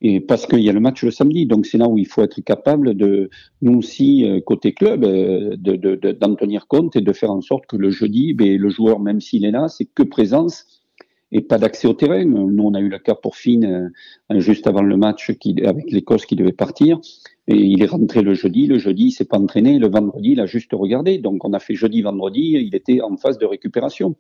Et 0.02 0.20
parce 0.20 0.46
qu'il 0.46 0.60
y 0.60 0.68
a 0.68 0.72
le 0.72 0.80
match 0.80 1.02
le 1.04 1.10
samedi, 1.10 1.46
donc 1.46 1.64
c'est 1.64 1.78
là 1.78 1.88
où 1.88 1.96
il 1.96 2.06
faut 2.06 2.22
être 2.22 2.40
capable 2.42 2.94
de, 2.94 3.30
nous 3.62 3.78
aussi, 3.78 4.28
euh, 4.28 4.40
côté 4.40 4.72
club, 4.74 5.04
euh, 5.04 5.56
d'en 5.56 5.72
de, 5.72 5.94
de, 5.94 6.34
tenir 6.34 6.66
compte 6.66 6.96
et 6.96 7.00
de 7.00 7.12
faire 7.12 7.30
en 7.30 7.40
sorte 7.40 7.66
que 7.66 7.76
le 7.76 7.90
jeudi, 7.90 8.34
ben, 8.34 8.58
le 8.58 8.68
joueur, 8.68 9.00
même 9.00 9.20
s'il 9.20 9.44
est 9.46 9.50
là, 9.52 9.68
c'est 9.68 9.86
que 9.86 10.02
présence 10.02 10.66
et 11.32 11.40
pas 11.40 11.58
d'accès 11.58 11.88
au 11.88 11.94
terrain. 11.94 12.24
Nous, 12.24 12.62
on 12.62 12.74
a 12.74 12.80
eu 12.80 12.88
le 12.88 12.98
cas 12.98 13.14
pour 13.14 13.36
Finn 13.36 13.64
euh, 13.64 14.40
juste 14.40 14.66
avant 14.66 14.82
le 14.82 14.96
match 14.96 15.30
avec 15.64 15.90
l'Écosse 15.90 16.26
qui 16.26 16.36
devait 16.36 16.52
partir. 16.52 17.00
Et 17.48 17.56
il 17.56 17.82
est 17.82 17.86
rentré 17.86 18.22
le 18.22 18.34
jeudi. 18.34 18.66
Le 18.66 18.78
jeudi, 18.78 19.04
il 19.04 19.10
s'est 19.12 19.24
pas 19.24 19.38
entraîné. 19.38 19.78
Le 19.78 19.88
vendredi, 19.88 20.32
il 20.32 20.40
a 20.40 20.46
juste 20.46 20.72
regardé. 20.72 21.18
Donc, 21.18 21.44
on 21.44 21.52
a 21.52 21.60
fait 21.60 21.74
jeudi, 21.74 22.02
vendredi. 22.02 22.56
Il 22.56 22.74
était 22.74 23.00
en 23.00 23.16
phase 23.16 23.38
de 23.38 23.46
récupération. 23.46 24.16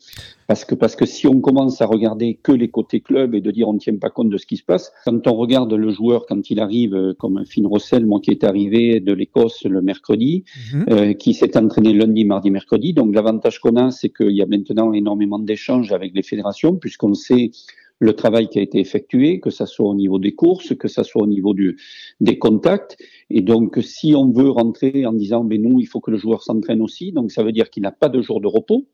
Parce 0.46 0.64
que, 0.64 0.74
parce 0.74 0.94
que 0.94 1.06
si 1.06 1.26
on 1.26 1.40
commence 1.40 1.80
à 1.80 1.86
regarder 1.86 2.38
que 2.40 2.52
les 2.52 2.68
côtés 2.68 3.00
club 3.00 3.34
et 3.34 3.40
de 3.40 3.50
dire 3.50 3.68
on 3.68 3.74
ne 3.74 3.78
tient 3.78 3.96
pas 3.96 4.10
compte 4.10 4.30
de 4.30 4.38
ce 4.38 4.46
qui 4.46 4.56
se 4.56 4.64
passe, 4.64 4.92
quand 5.04 5.26
on 5.26 5.34
regarde 5.34 5.72
le 5.72 5.90
joueur 5.90 6.26
quand 6.26 6.50
il 6.50 6.60
arrive, 6.60 6.94
euh, 6.94 7.14
comme 7.18 7.44
Finn 7.44 7.66
Rossel, 7.66 8.06
moi 8.06 8.20
qui 8.20 8.30
est 8.30 8.44
arrivé 8.44 9.00
de 9.00 9.12
l'Écosse 9.12 9.64
le 9.64 9.82
mercredi, 9.82 10.44
mhm. 10.72 10.84
euh, 10.90 11.12
qui 11.14 11.34
s'est 11.34 11.56
entraîné 11.56 11.92
lundi, 11.92 12.24
mardi, 12.24 12.50
mercredi. 12.50 12.92
Donc, 12.92 13.14
l'avantage 13.14 13.58
qu'on 13.58 13.76
a, 13.76 13.90
c'est 13.90 14.10
qu'il 14.10 14.32
y 14.32 14.42
a 14.42 14.46
maintenant 14.46 14.92
énormément 14.92 15.38
d'échanges 15.38 15.92
avec 15.92 16.14
les 16.14 16.22
fédérations, 16.22 16.76
puisqu'on 16.76 17.14
sait 17.14 17.50
le 17.98 18.12
travail 18.12 18.48
qui 18.48 18.58
a 18.58 18.62
été 18.62 18.78
effectué, 18.78 19.40
que 19.40 19.50
ça 19.50 19.66
soit 19.66 19.88
au 19.88 19.94
niveau 19.94 20.18
des 20.18 20.32
courses, 20.32 20.74
que 20.76 20.88
ça 20.88 21.04
soit 21.04 21.22
au 21.22 21.26
niveau 21.26 21.54
du, 21.54 21.78
des 22.20 22.38
contacts. 22.38 22.96
Et 23.30 23.42
donc, 23.42 23.78
si 23.82 24.14
on 24.14 24.30
veut 24.30 24.50
rentrer 24.50 25.06
en 25.06 25.12
disant, 25.12 25.44
mais 25.44 25.58
nous, 25.58 25.80
il 25.80 25.86
faut 25.86 26.00
que 26.00 26.10
le 26.10 26.18
joueur 26.18 26.42
s'entraîne 26.42 26.82
aussi, 26.82 27.12
donc 27.12 27.30
ça 27.30 27.42
veut 27.42 27.52
dire 27.52 27.70
qu'il 27.70 27.82
n'a 27.82 27.92
pas 27.92 28.08
de 28.08 28.20
jour 28.20 28.40
de 28.40 28.46
repos. 28.46 28.86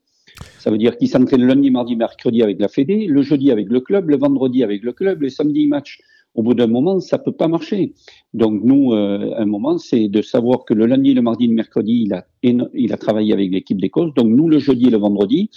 Ça 0.59 0.71
veut 0.71 0.79
dire 0.79 0.97
qu'il 0.97 1.09
s'entraîne 1.09 1.45
lundi, 1.45 1.71
mardi, 1.71 1.97
mercredi 1.97 2.43
avec 2.43 2.61
la 2.61 2.69
Fédé, 2.69 3.07
le 3.07 3.23
jeudi 3.23 3.51
avec 3.51 3.69
le 3.69 3.81
club, 3.81 4.09
le 4.09 4.17
vendredi 4.17 4.63
avec 4.63 4.83
le 4.83 4.93
club, 4.93 5.23
le 5.23 5.29
samedi 5.29 5.67
match. 5.67 6.01
Au 6.35 6.43
bout 6.43 6.55
d'un 6.55 6.69
moment, 6.69 6.99
ça 7.01 7.19
peut 7.19 7.33
pas 7.33 7.49
marcher. 7.49 7.93
Donc 8.33 8.63
nous, 8.65 8.93
euh, 8.93 9.35
un 9.37 9.45
moment, 9.45 9.77
c'est 9.77 10.09
de 10.09 10.23
savoir 10.23 10.65
que 10.65 10.73
le 10.73 10.87
lundi, 10.87 11.13
le 11.13 11.21
mardi, 11.21 11.47
le 11.47 11.55
mercredi, 11.55 12.05
il 12.07 12.15
a, 12.15 12.27
il 12.43 12.93
a 12.93 12.97
travaillé 12.97 13.35
avec 13.35 13.51
l'équipe 13.51 13.79
d'Écosse. 13.79 14.15
Donc 14.15 14.29
nous, 14.29 14.49
le 14.49 14.59
jeudi 14.59 14.87
et 14.87 14.91
le 14.91 14.97
vendredi, 14.97 15.51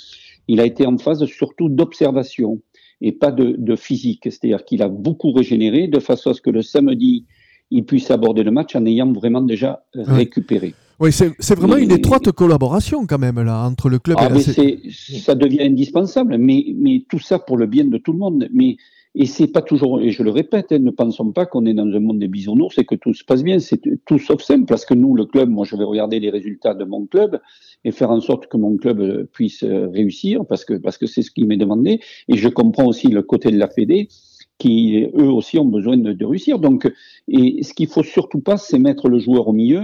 il 0.48 0.60
a 0.60 0.66
été 0.66 0.86
en 0.86 0.98
phase 0.98 1.24
surtout 1.26 1.70
d'observation 1.70 2.62
et 3.02 3.12
pas 3.12 3.32
de, 3.32 3.56
de 3.58 3.76
physique. 3.76 4.24
C'est-à-dire 4.24 4.64
qu'il 4.66 4.82
a 4.82 4.90
beaucoup 4.90 5.32
régénéré 5.32 5.88
de 5.88 6.00
façon 6.00 6.32
à 6.32 6.34
ce 6.34 6.42
que 6.42 6.50
le 6.50 6.62
samedi, 6.62 7.26
ils 7.72 7.86
puissent 7.86 8.12
aborder 8.12 8.44
le 8.44 8.52
match 8.52 8.76
en 8.76 8.86
ayant 8.86 9.12
vraiment 9.12 9.42
déjà 9.42 9.84
récupéré. 9.94 10.74
Oui, 11.00 11.12
c'est 11.12 11.56
vraiment 11.56 11.76
une 11.76 11.92
étroite 11.92 12.32
collaboration 12.32 13.06
quand 13.06 13.20
même 13.20 13.42
là 13.42 13.66
entre 13.66 13.90
le 13.90 14.00
club 14.00 14.18
ah, 14.20 14.30
et 14.30 14.80
la 14.86 15.20
Ça 15.20 15.36
devient 15.36 15.62
indispensable, 15.62 16.38
mais, 16.38 16.74
mais 16.78 17.04
tout 17.10 17.20
ça 17.20 17.38
pour 17.38 17.58
le 17.58 17.66
bien 17.66 17.84
de 17.86 17.98
tout 17.98 18.14
le 18.14 18.20
monde. 18.20 18.48
Mais 18.54 18.78
et 19.18 19.26
c'est 19.26 19.48
pas 19.48 19.62
toujours, 19.62 20.02
et 20.02 20.12
je 20.12 20.24
le 20.24 20.30
répète, 20.30 20.74
hein, 20.74 20.80
ne 20.80 20.92
pensons 20.92 21.32
pas 21.32 21.46
qu'on 21.46 21.66
est 21.66 21.74
dans 21.74 21.88
un 21.88 22.00
monde 22.02 22.20
des 22.20 22.28
bisounours 22.28 22.78
et 22.78 22.84
que 22.84 22.96
tout 22.96 23.14
se 23.14 23.24
passe 23.24 23.44
bien. 23.44 23.60
C'est 23.60 23.80
tout 24.06 24.20
sauf 24.20 24.42
simple 24.42 24.66
parce 24.66 24.86
que 24.86 24.94
nous, 24.94 25.16
le 25.16 25.26
club, 25.26 25.50
moi, 25.50 25.66
je 25.66 25.78
vais 25.78 25.86
regarder 25.86 26.20
les 26.20 26.30
résultats 26.30 26.74
de 26.74 26.84
mon 26.84 27.06
club 27.06 27.40
et 27.86 27.92
faire 27.92 28.12
en 28.12 28.20
sorte 28.20 28.48
que 28.48 28.58
mon 28.58 28.76
club 28.76 29.00
euh, 29.00 29.30
puisse 29.32 29.64
euh, 29.64 29.88
réussir 29.88 30.46
parce 30.46 30.66
que 30.66 30.74
parce 30.74 30.98
que 30.98 31.06
c'est 31.08 31.22
ce 31.22 31.32
qui 31.32 31.46
m'est 31.46 31.56
demandé. 31.56 32.02
Et 32.28 32.36
je 32.36 32.50
comprends 32.50 32.88
aussi 32.88 33.08
le 33.08 33.22
côté 33.22 33.52
de 33.52 33.58
la 33.58 33.70
Fédé 33.70 34.10
qui 34.58 35.08
eux 35.18 35.32
aussi 35.32 35.58
ont 35.60 35.66
besoin 35.66 35.96
de, 35.96 36.12
de 36.12 36.26
réussir. 36.26 36.60
Donc, 36.60 36.92
et 37.30 37.64
ce 37.64 37.74
qu'il 37.74 37.88
faut 37.88 38.04
surtout 38.04 38.42
pas, 38.42 38.58
c'est 38.58 38.80
mettre 38.80 39.08
le 39.08 39.20
joueur 39.20 39.48
au 39.48 39.54
milieu 39.54 39.84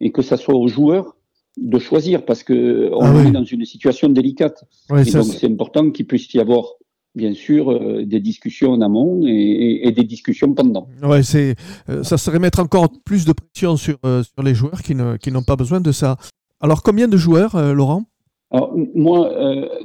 et 0.00 0.10
que 0.10 0.22
ça 0.22 0.36
soit 0.36 0.56
au 0.56 0.66
joueur 0.66 1.16
de 1.56 1.78
choisir 1.78 2.24
parce 2.24 2.42
que 2.42 2.90
on 2.92 3.02
ah 3.02 3.24
est 3.24 3.30
dans 3.30 3.44
une 3.44 3.64
situation 3.64 4.08
délicate. 4.08 4.64
et 4.90 5.10
donc 5.12 5.24
c'est 5.24 5.46
important 5.46 5.90
qu'il 5.92 6.06
puisse 6.06 6.32
y 6.34 6.40
avoir 6.40 6.74
bien 7.14 7.34
sûr 7.34 7.70
euh, 7.70 8.04
des 8.04 8.20
discussions 8.20 8.72
en 8.72 8.80
amont 8.80 9.22
et, 9.26 9.90
des 9.92 10.04
discussions 10.04 10.52
pendant. 10.54 10.88
Ouais, 11.02 11.22
c'est 11.22 11.54
euh, 11.88 12.02
ça 12.02 12.18
serait 12.18 12.38
mettre 12.38 12.60
encore 12.60 12.88
plus 13.04 13.24
de 13.24 13.32
pression 13.32 13.76
sur 13.76 13.98
euh, 14.04 14.22
sur 14.22 14.42
les 14.42 14.54
joueurs 14.54 14.82
qui 14.82 14.94
ne 14.94 15.16
qui 15.16 15.30
n'ont 15.30 15.42
pas 15.42 15.56
besoin 15.56 15.80
de 15.80 15.92
ça. 15.92 16.16
Alors 16.60 16.82
combien 16.82 17.08
de 17.08 17.16
joueurs, 17.16 17.74
Laurent? 17.74 18.04
Alors, 18.50 18.72
moi, 18.94 19.32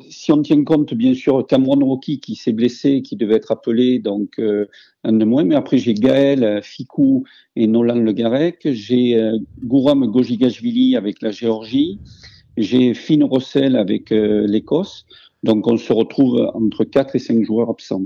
si 0.10 0.32
on 0.32 0.44
tient 0.44 0.64
compte, 0.64 0.94
bien 0.94 1.16
sûr, 1.16 1.46
Cameron 1.48 1.84
Rocky 1.84 2.20
qui 2.20 2.36
s'est 2.36 2.52
blessé, 2.52 3.02
qui 3.02 3.16
devait 3.16 3.36
être 3.36 3.52
appelé, 3.52 3.98
donc 3.98 4.40
un 5.04 5.14
de 5.14 5.26
moins, 5.26 5.44
mais 5.44 5.56
après 5.56 5.80
j'ai 5.80 5.96
Gaël, 5.96 6.62
Fikou 6.62 7.26
et 7.56 7.66
Nolan 7.66 7.96
Le 7.96 8.12
Garec, 8.12 8.60
j'ai 8.72 9.20
Gouram 9.64 10.06
Gojigashvili 10.06 10.96
avec 10.96 11.22
la 11.22 11.32
Géorgie, 11.32 12.00
j'ai 12.58 12.94
Finn 12.94 13.24
Rossel 13.24 13.76
avec 13.76 14.12
l'Écosse, 14.12 15.06
donc 15.44 15.68
on 15.68 15.78
se 15.78 15.94
retrouve 15.94 16.50
entre 16.54 16.84
4 16.84 17.16
et 17.16 17.20
5 17.20 17.44
joueurs 17.44 17.70
absents. 17.70 18.04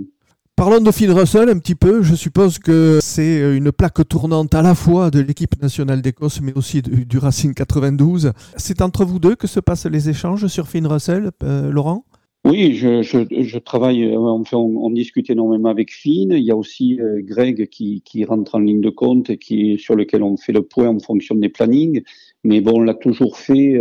Parlons 0.56 0.82
de 0.82 0.92
Finn 0.92 1.10
Russell 1.10 1.50
un 1.50 1.58
petit 1.58 1.74
peu. 1.74 2.04
Je 2.04 2.14
suppose 2.14 2.60
que 2.60 3.00
c'est 3.02 3.58
une 3.58 3.72
plaque 3.72 4.08
tournante 4.08 4.54
à 4.54 4.62
la 4.62 4.76
fois 4.76 5.10
de 5.10 5.20
l'équipe 5.20 5.60
nationale 5.60 6.04
d'Écosse, 6.04 6.42
mais 6.42 6.54
aussi 6.56 6.84
du, 6.84 7.18
Racing 7.18 7.56
92. 7.56 8.34
C'est 8.56 8.84
entre 8.84 9.04
vous 9.04 9.18
deux 9.18 9.36
que 9.36 9.48
se 9.48 9.60
passent 9.60 9.88
les 9.88 10.10
échanges 10.10 10.46
sur 10.46 10.68
Finn 10.68 10.86
Russell, 10.86 11.32
euh, 11.42 11.72
Laurent? 11.72 12.06
Oui, 12.46 12.76
je, 12.76 13.02
je, 13.02 13.26
je 13.32 13.58
travaille, 13.58 14.04
euh, 14.04 14.20
on, 14.20 14.44
on, 14.54 14.90
discute 14.92 15.32
énormément 15.32 15.70
avec 15.70 15.92
Finn. 15.92 16.34
Il 16.34 16.44
y 16.44 16.52
a 16.52 16.56
aussi 16.56 17.00
euh, 17.02 17.22
Greg 17.24 17.68
qui, 17.70 18.04
qui, 18.06 18.24
rentre 18.24 18.54
en 18.54 18.60
ligne 18.60 18.82
de 18.82 18.92
compte 18.92 19.32
et 19.32 19.38
qui, 19.38 19.80
sur 19.80 19.96
lequel 19.96 20.22
on 20.22 20.38
fait 20.38 20.52
le 20.52 20.62
point 20.62 20.88
en 20.88 21.00
fonction 21.00 21.34
des 21.34 21.50
plannings. 21.50 22.04
Mais 22.44 22.62
bon, 22.62 22.74
on 22.76 22.82
l'a 22.82 22.94
toujours 22.94 23.38
fait 23.38 23.80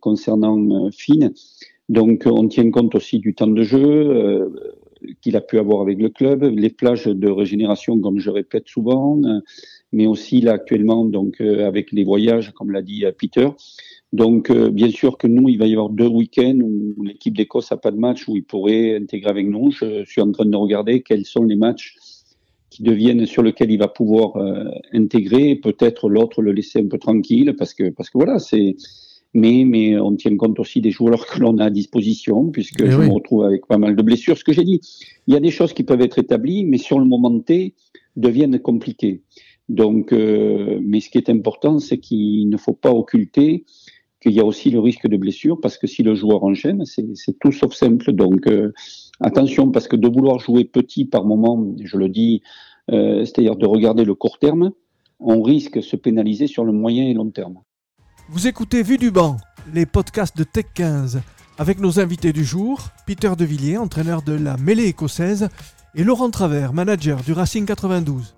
concernant 0.00 0.90
Finn. 0.90 1.32
Donc, 1.90 2.22
on 2.24 2.46
tient 2.46 2.70
compte 2.70 2.94
aussi 2.94 3.18
du 3.18 3.34
temps 3.34 3.48
de 3.48 3.62
jeu 3.64 3.82
euh, 3.84 4.48
qu'il 5.20 5.34
a 5.34 5.40
pu 5.40 5.58
avoir 5.58 5.80
avec 5.80 5.98
le 5.98 6.08
club, 6.08 6.44
les 6.44 6.70
plages 6.70 7.06
de 7.06 7.28
régénération, 7.28 7.98
comme 7.98 8.20
je 8.20 8.30
répète 8.30 8.68
souvent, 8.68 9.20
euh, 9.24 9.40
mais 9.92 10.06
aussi 10.06 10.40
là 10.40 10.52
actuellement, 10.52 11.04
donc 11.04 11.40
euh, 11.40 11.66
avec 11.66 11.90
les 11.90 12.04
voyages, 12.04 12.52
comme 12.52 12.70
l'a 12.70 12.80
dit 12.80 13.04
Peter. 13.18 13.48
Donc, 14.12 14.52
bien 14.52 14.90
sûr 14.90 15.18
que 15.18 15.26
nous, 15.26 15.48
il 15.48 15.58
va 15.58 15.66
y 15.66 15.72
avoir 15.72 15.88
deux 15.88 16.06
week-ends 16.06 16.58
où 16.62 17.02
l'équipe 17.02 17.36
d'Écosse 17.36 17.72
n'a 17.72 17.76
pas 17.76 17.90
de 17.90 17.96
match 17.96 18.28
où 18.28 18.36
il 18.36 18.44
pourrait 18.44 18.96
intégrer 18.96 19.30
avec 19.30 19.48
nous. 19.48 19.72
Je 19.72 20.04
suis 20.04 20.20
en 20.20 20.30
train 20.30 20.46
de 20.46 20.56
regarder 20.56 21.02
quels 21.02 21.24
sont 21.24 21.42
les 21.42 21.56
matchs 21.56 21.96
qui 22.70 22.84
deviennent 22.84 23.26
sur 23.26 23.42
lesquels 23.42 23.70
il 23.70 23.78
va 23.78 23.86
pouvoir 23.86 24.32
intégrer. 24.92 25.54
Peut-être 25.54 26.08
l'autre 26.08 26.42
le 26.42 26.50
laisser 26.50 26.80
un 26.80 26.88
peu 26.88 26.98
tranquille 26.98 27.54
parce 27.56 27.72
que 27.72 27.90
parce 27.90 28.10
que 28.10 28.18
voilà, 28.18 28.40
c'est 28.40 28.74
mais, 29.34 29.64
mais 29.64 29.98
on 29.98 30.14
tient 30.16 30.36
compte 30.36 30.58
aussi 30.58 30.80
des 30.80 30.90
joueurs 30.90 31.26
que 31.32 31.40
l'on 31.40 31.58
a 31.58 31.66
à 31.66 31.70
disposition, 31.70 32.50
puisque 32.50 32.82
eh 32.82 32.90
je 32.90 32.98
me 32.98 33.08
retrouve 33.08 33.44
avec 33.44 33.66
pas 33.66 33.78
mal 33.78 33.96
de 33.96 34.02
blessures. 34.02 34.36
Ce 34.36 34.44
que 34.44 34.52
j'ai 34.52 34.64
dit, 34.64 34.80
il 35.26 35.34
y 35.34 35.36
a 35.36 35.40
des 35.40 35.50
choses 35.50 35.72
qui 35.72 35.84
peuvent 35.84 36.02
être 36.02 36.18
établies, 36.18 36.64
mais 36.64 36.78
sur 36.78 36.98
le 36.98 37.04
moment 37.04 37.38
T, 37.40 37.74
deviennent 38.16 38.58
compliquées. 38.58 39.22
Donc, 39.68 40.12
euh, 40.12 40.80
mais 40.82 41.00
ce 41.00 41.10
qui 41.10 41.18
est 41.18 41.30
important, 41.30 41.78
c'est 41.78 41.98
qu'il 41.98 42.48
ne 42.48 42.56
faut 42.56 42.72
pas 42.72 42.90
occulter 42.90 43.64
qu'il 44.20 44.32
y 44.32 44.40
a 44.40 44.44
aussi 44.44 44.70
le 44.70 44.80
risque 44.80 45.06
de 45.06 45.16
blessure, 45.16 45.60
parce 45.60 45.78
que 45.78 45.86
si 45.86 46.02
le 46.02 46.14
joueur 46.14 46.44
enchaîne, 46.44 46.84
c'est 46.84 47.38
tout 47.38 47.52
sauf 47.52 47.72
simple. 47.72 48.12
Donc, 48.12 48.46
euh, 48.46 48.72
attention, 49.20 49.70
parce 49.70 49.88
que 49.88 49.96
de 49.96 50.08
vouloir 50.08 50.38
jouer 50.40 50.64
petit 50.64 51.06
par 51.06 51.24
moment, 51.24 51.74
je 51.82 51.96
le 51.96 52.08
dis, 52.08 52.42
euh, 52.90 53.24
c'est-à-dire 53.24 53.56
de 53.56 53.66
regarder 53.66 54.04
le 54.04 54.14
court 54.14 54.38
terme, 54.38 54.72
on 55.20 55.40
risque 55.42 55.76
de 55.76 55.80
se 55.80 55.96
pénaliser 55.96 56.48
sur 56.48 56.64
le 56.64 56.72
moyen 56.72 57.04
et 57.04 57.14
long 57.14 57.30
terme. 57.30 57.60
Vous 58.32 58.46
écoutez 58.46 58.84
Vue 58.84 58.96
du 58.96 59.10
banc, 59.10 59.38
les 59.74 59.86
podcasts 59.86 60.36
de 60.36 60.44
Tech 60.44 60.66
15, 60.74 61.20
avec 61.58 61.80
nos 61.80 61.98
invités 61.98 62.32
du 62.32 62.44
jour, 62.44 62.90
Peter 63.04 63.32
Devilliers, 63.36 63.76
entraîneur 63.76 64.22
de 64.22 64.32
la 64.32 64.56
mêlée 64.56 64.84
écossaise, 64.84 65.48
et 65.96 66.04
Laurent 66.04 66.30
Travers, 66.30 66.72
manager 66.72 67.22
du 67.22 67.32
Racing 67.32 67.66
92. 67.66 68.36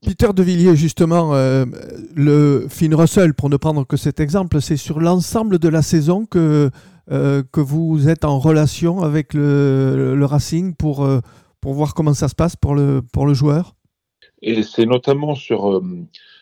Peter 0.00 0.28
Devilliers, 0.34 0.76
justement, 0.76 1.34
euh, 1.34 1.66
le 2.14 2.68
Finn 2.70 2.94
Russell, 2.94 3.34
pour 3.34 3.50
ne 3.50 3.58
prendre 3.58 3.86
que 3.86 3.98
cet 3.98 4.18
exemple, 4.18 4.62
c'est 4.62 4.78
sur 4.78 4.98
l'ensemble 4.98 5.58
de 5.58 5.68
la 5.68 5.82
saison 5.82 6.24
que, 6.24 6.70
euh, 7.12 7.42
que 7.52 7.60
vous 7.60 8.08
êtes 8.08 8.24
en 8.24 8.38
relation 8.38 9.02
avec 9.02 9.34
le, 9.34 10.24
Racing 10.24 10.74
pour, 10.74 11.04
euh, 11.04 11.20
pour 11.60 11.74
voir 11.74 11.92
comment 11.92 12.14
ça 12.14 12.28
se 12.28 12.34
passe 12.34 12.56
pour 12.56 12.74
le, 12.74 13.02
pour 13.12 13.26
le 13.26 13.34
joueur? 13.34 13.74
Et 14.40 14.62
c'est 14.62 14.86
notamment 14.86 15.34
sur 15.34 15.82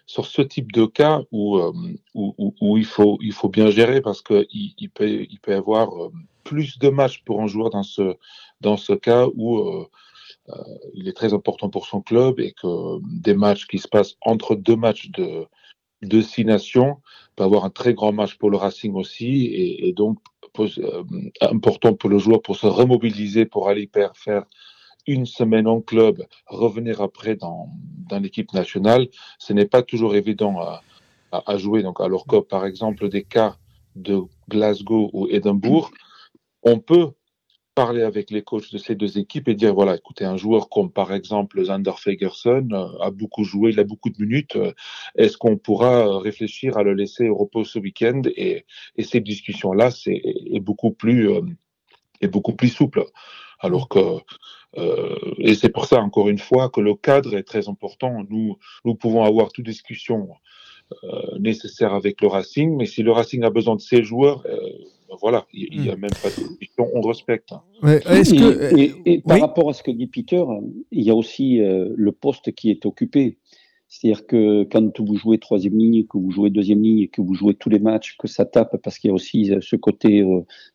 sur 0.08 0.24
ce 0.24 0.40
type 0.40 0.72
de 0.72 0.86
cas 0.86 1.20
où, 1.32 1.58
euh, 1.58 1.72
il, 2.14 2.86
faut, 2.86 3.48
bien 3.50 3.70
gérer 3.70 4.00
parce 4.00 4.22
qu'il 4.22 4.46
il 4.50 4.90
peut, 4.90 5.06
y 5.06 5.52
avoir 5.52 6.02
euh, 6.02 6.10
plus 6.44 6.78
de 6.78 6.88
matchs 6.88 7.22
pour 7.24 7.42
un 7.42 7.46
joueur 7.46 7.68
dans 7.68 7.82
ce, 7.82 8.16
dans 8.62 8.78
ce 8.78 8.94
cas 8.94 9.26
où 9.36 9.58
euh, 9.58 9.86
il 10.94 11.08
est 11.08 11.12
très 11.12 11.34
important 11.34 11.68
pour 11.68 11.84
son 11.86 12.00
club 12.00 12.40
et 12.40 12.52
que 12.52 12.98
des 13.20 13.34
matchs 13.34 13.66
qui 13.66 13.78
se 13.78 13.86
passent 13.86 14.16
entre 14.22 14.56
deux 14.56 14.76
matchs 14.76 15.10
de, 15.10 15.46
de 16.00 16.22
six 16.22 16.46
nations 16.46 17.02
peut 17.36 17.44
avoir 17.44 17.66
un 17.66 17.70
très 17.70 17.92
grand 17.92 18.12
match 18.12 18.38
pour 18.38 18.50
le 18.50 18.56
Racing 18.56 18.94
aussi 18.94 19.44
et 19.52 19.92
donc 19.92 20.18
important 21.42 21.92
pour 21.92 22.08
le 22.08 22.16
joueur 22.16 22.40
pour 22.40 22.56
se 22.56 22.66
remobiliser 22.66 23.44
pour 23.44 23.68
aller 23.68 23.90
faire 24.14 24.44
une 25.08 25.26
semaine 25.26 25.66
en 25.66 25.80
club, 25.80 26.24
revenir 26.46 27.00
après 27.00 27.34
dans, 27.34 27.70
dans 28.08 28.20
l'équipe 28.20 28.52
nationale, 28.52 29.08
ce 29.38 29.52
n'est 29.54 29.66
pas 29.66 29.82
toujours 29.82 30.14
évident 30.14 30.60
à, 31.32 31.56
jouer. 31.56 31.82
Donc, 31.82 32.00
alors 32.00 32.26
que, 32.26 32.36
par 32.40 32.64
exemple, 32.64 33.08
des 33.08 33.24
cas 33.24 33.56
de 33.96 34.20
Glasgow 34.48 35.10
ou 35.12 35.26
Édimbourg, 35.28 35.90
on 36.62 36.78
peut 36.78 37.08
parler 37.74 38.02
avec 38.02 38.30
les 38.30 38.42
coachs 38.42 38.72
de 38.72 38.78
ces 38.78 38.96
deux 38.96 39.18
équipes 39.18 39.48
et 39.48 39.54
dire 39.54 39.72
voilà, 39.72 39.94
écoutez, 39.94 40.24
un 40.24 40.36
joueur 40.36 40.68
comme 40.68 40.90
par 40.90 41.12
exemple 41.12 41.62
Zander 41.62 41.92
Fagerson 41.96 42.68
euh, 42.72 42.98
a 43.00 43.12
beaucoup 43.12 43.44
joué, 43.44 43.70
il 43.70 43.78
a 43.78 43.84
beaucoup 43.84 44.10
de 44.10 44.20
minutes. 44.20 44.56
Euh, 44.56 44.72
est-ce 45.14 45.36
qu'on 45.38 45.56
pourra 45.56 46.18
réfléchir 46.18 46.76
à 46.76 46.82
le 46.82 46.92
laisser 46.92 47.28
au 47.28 47.36
repos 47.36 47.64
ce 47.64 47.78
week-end? 47.78 48.22
Et, 48.34 48.64
et, 48.96 49.04
ces 49.04 49.20
discussions-là, 49.20 49.92
c'est 49.92 50.20
euh, 50.26 50.56
est 50.56 50.60
beaucoup 50.60 52.52
plus 52.52 52.68
souple. 52.68 53.04
Alors 53.60 53.88
que 53.88 54.20
euh, 54.76 55.16
et 55.38 55.54
c'est 55.54 55.70
pour 55.70 55.86
ça, 55.86 56.00
encore 56.00 56.28
une 56.28 56.38
fois, 56.38 56.68
que 56.68 56.80
le 56.80 56.94
cadre 56.94 57.34
est 57.34 57.42
très 57.42 57.68
important. 57.68 58.22
Nous, 58.28 58.56
nous 58.84 58.94
pouvons 58.94 59.24
avoir 59.24 59.50
toute 59.52 59.64
discussion 59.64 60.28
euh, 61.04 61.38
nécessaire 61.38 61.94
avec 61.94 62.20
le 62.20 62.28
Racing, 62.28 62.76
mais 62.76 62.86
si 62.86 63.02
le 63.02 63.12
Racing 63.12 63.42
a 63.44 63.50
besoin 63.50 63.76
de 63.76 63.80
ses 63.80 64.02
joueurs, 64.02 64.44
euh, 64.46 64.58
voilà, 65.20 65.46
il 65.52 65.80
n'y 65.80 65.88
a 65.88 65.96
hmm. 65.96 66.00
même 66.00 66.10
pas 66.22 66.28
de 66.28 66.48
discussion, 66.48 66.88
on 66.94 67.00
respecte. 67.00 67.52
et, 69.06 69.22
par 69.22 69.40
rapport 69.40 69.70
à 69.70 69.72
ce 69.72 69.82
que 69.82 69.90
dit 69.90 70.06
Peter, 70.06 70.44
il 70.90 71.02
y 71.02 71.10
a 71.10 71.14
aussi 71.14 71.60
le 71.60 72.12
poste 72.12 72.52
qui 72.52 72.70
est 72.70 72.84
occupé. 72.84 73.38
C'est-à-dire 73.90 74.26
que 74.26 74.64
quand 74.64 75.00
vous 75.00 75.16
jouez 75.16 75.38
troisième 75.38 75.78
ligne, 75.78 76.04
que 76.04 76.18
vous 76.18 76.30
jouez 76.30 76.50
deuxième 76.50 76.82
ligne, 76.82 77.08
que 77.08 77.22
vous 77.22 77.32
jouez 77.32 77.54
tous 77.54 77.70
les 77.70 77.78
matchs, 77.78 78.18
que 78.18 78.28
ça 78.28 78.44
tape, 78.44 78.76
parce 78.82 78.98
qu'il 78.98 79.08
y 79.08 79.10
a 79.10 79.14
aussi 79.14 79.50
ce 79.62 79.76
côté, 79.76 80.26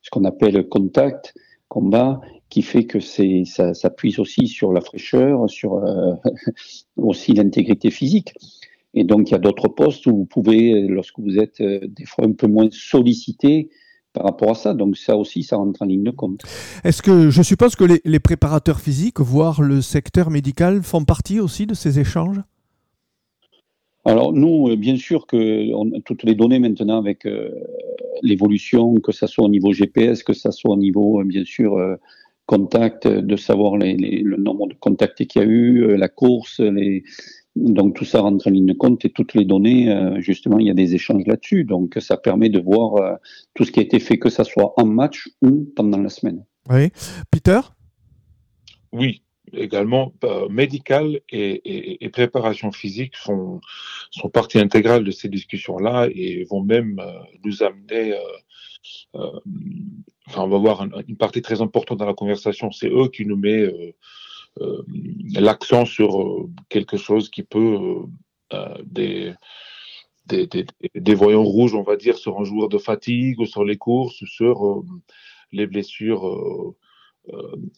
ce 0.02 0.10
qu'on 0.10 0.24
appelle 0.26 0.68
contact, 0.68 1.36
combat, 1.68 2.20
qui 2.54 2.62
fait 2.62 2.84
que 2.84 3.00
c'est 3.00 3.46
ça, 3.46 3.74
ça 3.74 3.90
puise 3.90 4.20
aussi 4.20 4.48
sur 4.48 4.74
la 4.74 4.82
fraîcheur, 4.82 5.50
sur 5.50 5.78
euh, 5.78 6.14
aussi 6.98 7.34
l'intégrité 7.34 7.90
physique. 7.90 8.36
Et 8.94 9.04
donc 9.04 9.32
il 9.32 9.32
y 9.32 9.36
a 9.36 9.40
d'autres 9.40 9.70
postes 9.70 10.06
où 10.06 10.16
vous 10.18 10.26
pouvez, 10.26 10.88
lorsque 10.88 11.20
vous 11.20 11.40
êtes 11.40 11.62
euh, 11.62 11.80
des 11.82 12.06
fois 12.06 12.26
un 12.26 12.34
peu 12.34 12.46
moins 12.46 12.70
sollicité, 12.72 13.72
par 14.14 14.26
rapport 14.26 14.52
à 14.52 14.54
ça. 14.54 14.76
Donc 14.76 14.98
ça 14.98 15.18
aussi, 15.18 15.42
ça 15.42 15.56
rentre 15.56 15.82
en 15.82 15.86
ligne 15.86 16.04
de 16.04 16.12
compte. 16.12 16.44
Est-ce 16.84 17.02
que 17.02 17.32
je 17.32 17.42
suppose 17.42 17.76
que 17.76 17.86
les, 17.86 18.02
les, 18.06 18.20
préparateurs 18.20 18.80
physiques, 18.80 19.20
voire 19.20 19.64
le 19.64 19.82
secteur 19.82 20.30
médical, 20.30 20.84
font 20.84 21.04
partie 21.04 21.40
aussi 21.40 21.66
de 21.66 21.74
ces 21.74 21.98
échanges? 22.00 22.40
Alors 24.06 24.32
nous, 24.32 24.70
euh, 24.70 24.76
bien 24.76 24.98
sûr 24.98 25.26
que 25.26 25.74
on, 25.74 26.00
toutes 26.02 26.22
les 26.22 26.36
données 26.36 26.60
maintenant 26.60 27.00
avec 27.00 27.28
l'évolution, 28.22 28.94
que 28.98 29.12
ça 29.12 29.26
soit 29.26 29.46
au 29.46 29.50
niveau 29.50 29.74
GPS, 29.74 30.22
que 30.22 30.34
ça 30.34 30.52
soit 30.52 30.76
au 30.76 30.78
niveau, 30.78 31.24
bien 31.24 31.46
sûr, 31.46 31.98
contact, 32.54 33.08
de 33.08 33.36
savoir 33.36 33.78
les, 33.78 34.22
le 34.24 34.38
nombre 34.38 34.68
de 34.68 34.76
contacts 34.76 35.26
qu'il 35.26 35.42
y 35.42 35.46
a 35.46 35.48
eu, 35.48 35.84
euh, 35.84 35.98
la 35.98 36.08
course, 36.08 36.60
les, 36.60 37.04
Donc 37.56 37.96
tout 37.96 38.06
ça 38.06 38.22
rentre 38.22 38.48
en 38.48 38.52
ligne 38.52 38.68
de 38.68 38.74
compte 38.74 39.04
et 39.06 39.10
toutes 39.10 39.34
les 39.34 39.46
données, 39.46 39.92
euh, 39.92 40.20
justement, 40.22 40.60
il 40.60 40.68
y 40.68 40.70
a 40.70 40.76
des 40.76 40.94
échanges 40.94 41.26
là-dessus. 41.26 41.64
Donc 41.64 41.98
ça 42.00 42.16
permet 42.16 42.50
de 42.50 42.60
voir 42.60 42.96
euh, 42.98 43.16
tout 43.56 43.64
ce 43.66 43.72
qui 43.72 43.80
a 43.80 43.84
été 43.84 44.00
fait, 44.00 44.20
que 44.20 44.30
ça 44.30 44.44
soit 44.44 44.74
en 44.78 44.86
match 44.86 45.30
ou 45.42 45.68
pendant 45.76 46.00
la 46.00 46.10
semaine. 46.10 46.46
Oui. 46.70 46.92
Peter? 47.32 47.62
Oui, 48.92 49.24
également, 49.52 50.14
euh, 50.24 50.48
médical 50.50 51.20
et, 51.32 52.10
préparation 52.14 52.72
physique 52.72 53.16
sont, 53.16 53.60
sont 54.12 54.30
partie 54.30 54.60
intégrale 54.60 55.04
de 55.04 55.10
ces 55.10 55.28
discussions-là 55.28 56.08
et 56.14 56.46
vont 56.52 56.62
même 56.62 57.02
nous 57.44 57.64
amener 57.64 58.14
enfin, 60.28 60.44
on 60.44 60.48
va 60.48 60.58
voir 60.58 60.88
une 61.08 61.18
partie 61.18 61.42
très 61.42 61.62
importante 61.62 62.00
dans 62.00 62.06
la 62.06 62.14
conversation. 62.14 62.72
C'est 62.72 62.90
eux 62.90 63.10
qui 63.10 63.26
nous 63.26 63.38
mettent 63.38 63.96
euh, 64.62 64.84
l'accent 65.34 65.86
sur 65.86 66.22
euh, 66.22 66.50
quelque 66.70 66.98
chose 66.98 67.30
qui 67.30 67.42
peut 67.42 68.04
euh, 68.54 68.78
des, 68.86 69.34
des, 70.28 70.48
des, 70.94 71.16
voyants 71.16 71.44
rouges, 71.44 71.74
on 71.74 71.82
va 71.82 71.96
dire, 71.96 72.18
sur 72.18 72.40
un 72.40 72.44
joueur 72.44 72.70
de 72.70 72.78
fatigue 72.78 73.40
ou 73.40 73.46
sur 73.46 73.64
les 73.64 73.78
courses 73.78 74.22
ou 74.22 74.28
sur 74.28 74.84
les 75.52 75.66
blessures 75.66 76.76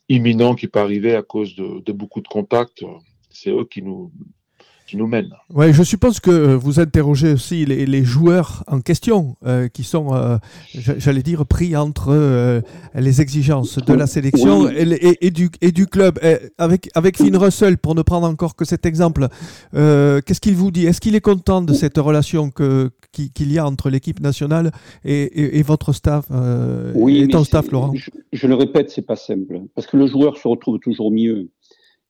imminentes 0.09 0.59
qui 0.59 0.67
peuvent 0.67 0.83
arriver 0.83 1.15
à 1.15 1.21
cause 1.21 1.55
de, 1.55 1.79
de 1.79 1.91
beaucoup 1.93 2.21
de 2.21 2.27
contacts. 2.27 2.83
C'est 3.29 3.51
eux 3.51 3.65
qui 3.65 3.81
nous, 3.81 4.11
qui 4.85 4.97
nous 4.97 5.07
mène. 5.07 5.29
Ouais, 5.53 5.73
je 5.73 5.83
suppose 5.83 6.19
que 6.19 6.29
euh, 6.29 6.57
vous 6.57 6.79
interrogez 6.79 7.33
aussi 7.33 7.65
les, 7.65 8.03
joueurs 8.03 8.63
en 8.67 8.81
question 8.81 9.35
euh, 9.45 9.67
qui 9.67 9.83
sont, 9.83 10.13
euh, 10.13 10.37
j'allais 10.73 11.23
dire, 11.23 11.45
pris 11.45 11.75
entre 11.75 12.61
les 12.93 13.21
exigences 13.21 13.77
de 13.79 13.93
la 13.93 14.05
sélection 14.05 14.69
et, 14.69 15.31
du, 15.31 15.49
et 15.61 15.71
du 15.71 15.87
club. 15.87 16.19
avec, 16.57 16.89
avec 16.93 17.17
Finn 17.17 17.35
Russell, 17.35 17.77
pour 17.77 17.95
ne 17.95 18.01
prendre 18.01 18.27
encore 18.27 18.55
que 18.55 18.65
cet 18.65 18.85
exemple, 18.85 19.27
qu'est-ce 19.73 20.41
qu'il 20.41 20.55
vous 20.55 20.71
dit? 20.71 20.85
Est-ce 20.85 21.01
qu'il 21.01 21.15
est 21.15 21.21
content 21.21 21.61
de 21.61 21.73
cette 21.73 21.97
relation 21.97 22.51
que, 22.51 22.91
qu'il 23.11 23.51
y 23.51 23.57
a 23.57 23.65
entre 23.65 23.89
l'équipe 23.89 24.19
nationale 24.19 24.71
et, 25.03 25.63
votre 25.63 25.93
staff 25.93 26.25
Oui, 26.93 27.21
et 27.21 27.27
ton 27.27 27.43
staff, 27.43 27.71
Laurent? 27.71 27.93
je, 27.95 28.11
je, 28.33 28.47
le 28.47 28.55
répète, 28.55 28.91
c'est 28.91 29.05
pas 29.05 29.15
simple. 29.15 29.61
Parce 29.73 29.87
que 29.87 29.97
le 29.97 30.05
joueur 30.05 30.37
se 30.37 30.47
retrouve 30.47 30.79
toujours 30.79 31.11
mieux. 31.11 31.49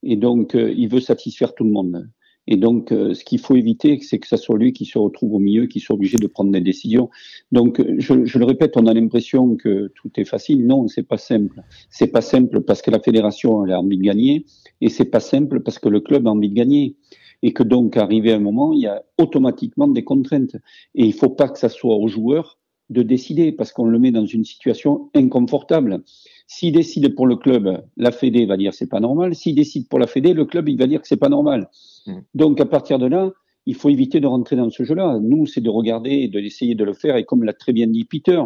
Et 0.02 0.16
donc, 0.16 0.54
il 0.54 0.88
veut 0.88 1.00
satisfaire 1.00 1.54
tout 1.54 1.64
le 1.64 1.70
monde. 1.70 2.06
Et 2.48 2.56
donc, 2.56 2.92
euh, 2.92 3.14
ce 3.14 3.24
qu'il 3.24 3.38
faut 3.40 3.56
éviter, 3.56 3.98
c'est 4.00 4.18
que 4.18 4.28
ce 4.28 4.36
soit 4.36 4.56
lui 4.56 4.72
qui 4.72 4.84
se 4.84 4.98
retrouve 4.98 5.34
au 5.34 5.38
milieu, 5.38 5.66
qui 5.66 5.80
soit 5.80 5.94
obligé 5.94 6.16
de 6.16 6.26
prendre 6.26 6.52
des 6.52 6.60
décisions. 6.60 7.10
Donc, 7.52 7.82
je, 7.98 8.24
je 8.24 8.38
le 8.38 8.44
répète, 8.44 8.76
on 8.76 8.86
a 8.86 8.94
l'impression 8.94 9.56
que 9.56 9.92
tout 9.94 10.10
est 10.16 10.24
facile. 10.24 10.66
Non, 10.66 10.86
c'est 10.88 11.02
pas 11.02 11.18
simple. 11.18 11.62
C'est 11.90 12.08
pas 12.08 12.20
simple 12.20 12.60
parce 12.60 12.82
que 12.82 12.90
la 12.90 13.00
fédération 13.00 13.62
a 13.62 13.76
envie 13.76 13.98
de 13.98 14.02
gagner, 14.02 14.46
et 14.80 14.88
c'est 14.88 15.10
pas 15.10 15.20
simple 15.20 15.60
parce 15.60 15.78
que 15.78 15.88
le 15.88 16.00
club 16.00 16.26
a 16.26 16.30
envie 16.30 16.48
de 16.48 16.54
gagner. 16.54 16.96
Et 17.42 17.52
que 17.52 17.62
donc, 17.62 17.96
arrivé 17.96 18.32
à 18.32 18.36
un 18.36 18.40
moment, 18.40 18.72
il 18.72 18.80
y 18.80 18.86
a 18.86 19.04
automatiquement 19.18 19.88
des 19.88 20.04
contraintes. 20.04 20.56
Et 20.94 21.04
il 21.04 21.12
faut 21.12 21.28
pas 21.28 21.48
que 21.48 21.58
ça 21.58 21.68
soit 21.68 21.94
aux 21.94 22.08
joueurs 22.08 22.58
de 22.88 23.02
décider 23.02 23.52
parce 23.52 23.72
qu'on 23.72 23.84
le 23.84 23.98
met 23.98 24.10
dans 24.10 24.26
une 24.26 24.44
situation 24.44 25.10
inconfortable. 25.14 26.02
S'il 26.46 26.72
décide 26.72 27.14
pour 27.14 27.26
le 27.26 27.36
club, 27.36 27.82
la 27.96 28.12
Fédé 28.12 28.46
va 28.46 28.56
dire 28.56 28.72
c'est 28.72 28.88
pas 28.88 29.00
normal. 29.00 29.34
S'il 29.34 29.54
décide 29.54 29.88
pour 29.88 29.98
la 29.98 30.06
Fédé, 30.06 30.32
le 30.32 30.44
club 30.44 30.68
il 30.68 30.78
va 30.78 30.86
dire 30.86 31.00
que 31.00 31.08
c'est 31.08 31.16
pas 31.16 31.28
normal. 31.28 31.68
Mm. 32.06 32.18
Donc 32.34 32.60
à 32.60 32.66
partir 32.66 32.98
de 32.98 33.06
là, 33.06 33.32
il 33.66 33.74
faut 33.74 33.90
éviter 33.90 34.20
de 34.20 34.26
rentrer 34.26 34.56
dans 34.56 34.70
ce 34.70 34.84
jeu-là. 34.84 35.18
Nous, 35.20 35.46
c'est 35.46 35.60
de 35.60 35.70
regarder 35.70 36.10
et 36.10 36.28
d'essayer 36.28 36.76
de 36.76 36.84
le 36.84 36.92
faire. 36.92 37.16
Et 37.16 37.24
comme 37.24 37.42
l'a 37.42 37.52
très 37.52 37.72
bien 37.72 37.88
dit 37.88 38.04
Peter, 38.04 38.40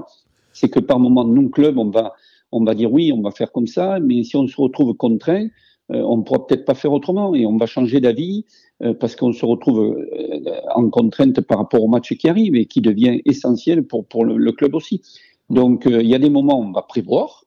c'est 0.53 0.71
que 0.71 0.81
par 0.81 0.99
moment, 0.99 1.25
nous, 1.25 1.51
club, 1.51 1.79
on 1.79 1.91
va, 1.91 2.15
on 2.53 2.65
va 2.65 2.75
dire 2.75 2.91
oui, 2.91 3.13
on 3.13 3.21
va 3.21 3.31
faire 3.31 3.53
comme 3.53 3.67
ça, 3.67 4.01
mais 4.01 4.25
si 4.25 4.37
on 4.37 4.47
se 4.47 4.59
retrouve 4.59 4.95
contraint, 4.95 5.49
euh, 5.93 6.03
on 6.03 6.19
ne 6.19 6.23
pourra 6.23 6.47
peut-être 6.47 6.65
pas 6.65 6.75
faire 6.75 6.93
autrement 6.93 7.35
et 7.35 7.47
on 7.47 7.57
va 7.57 7.67
changer 7.67 8.01
d'avis 8.01 8.45
euh, 8.83 8.95
parce 8.95 9.17
qu'on 9.17 9.33
se 9.33 9.45
retrouve 9.45 9.81
euh, 9.81 10.61
en 10.75 10.89
contrainte 10.89 11.41
par 11.41 11.59
rapport 11.59 11.83
au 11.83 11.89
match 11.89 12.15
qui 12.15 12.29
arrive 12.29 12.55
et 12.55 12.67
qui 12.67 12.81
devient 12.81 13.21
essentiel 13.25 13.83
pour, 13.83 14.07
pour 14.07 14.25
le, 14.25 14.53
club 14.53 14.75
aussi. 14.75 15.03
Donc, 15.51 15.87
il 15.87 16.07
y 16.07 16.15
a 16.15 16.19
des 16.19 16.31
moments 16.31 16.61
où 16.61 16.63
on 16.63 16.73
va 16.73 16.83
prévoir 16.83 17.40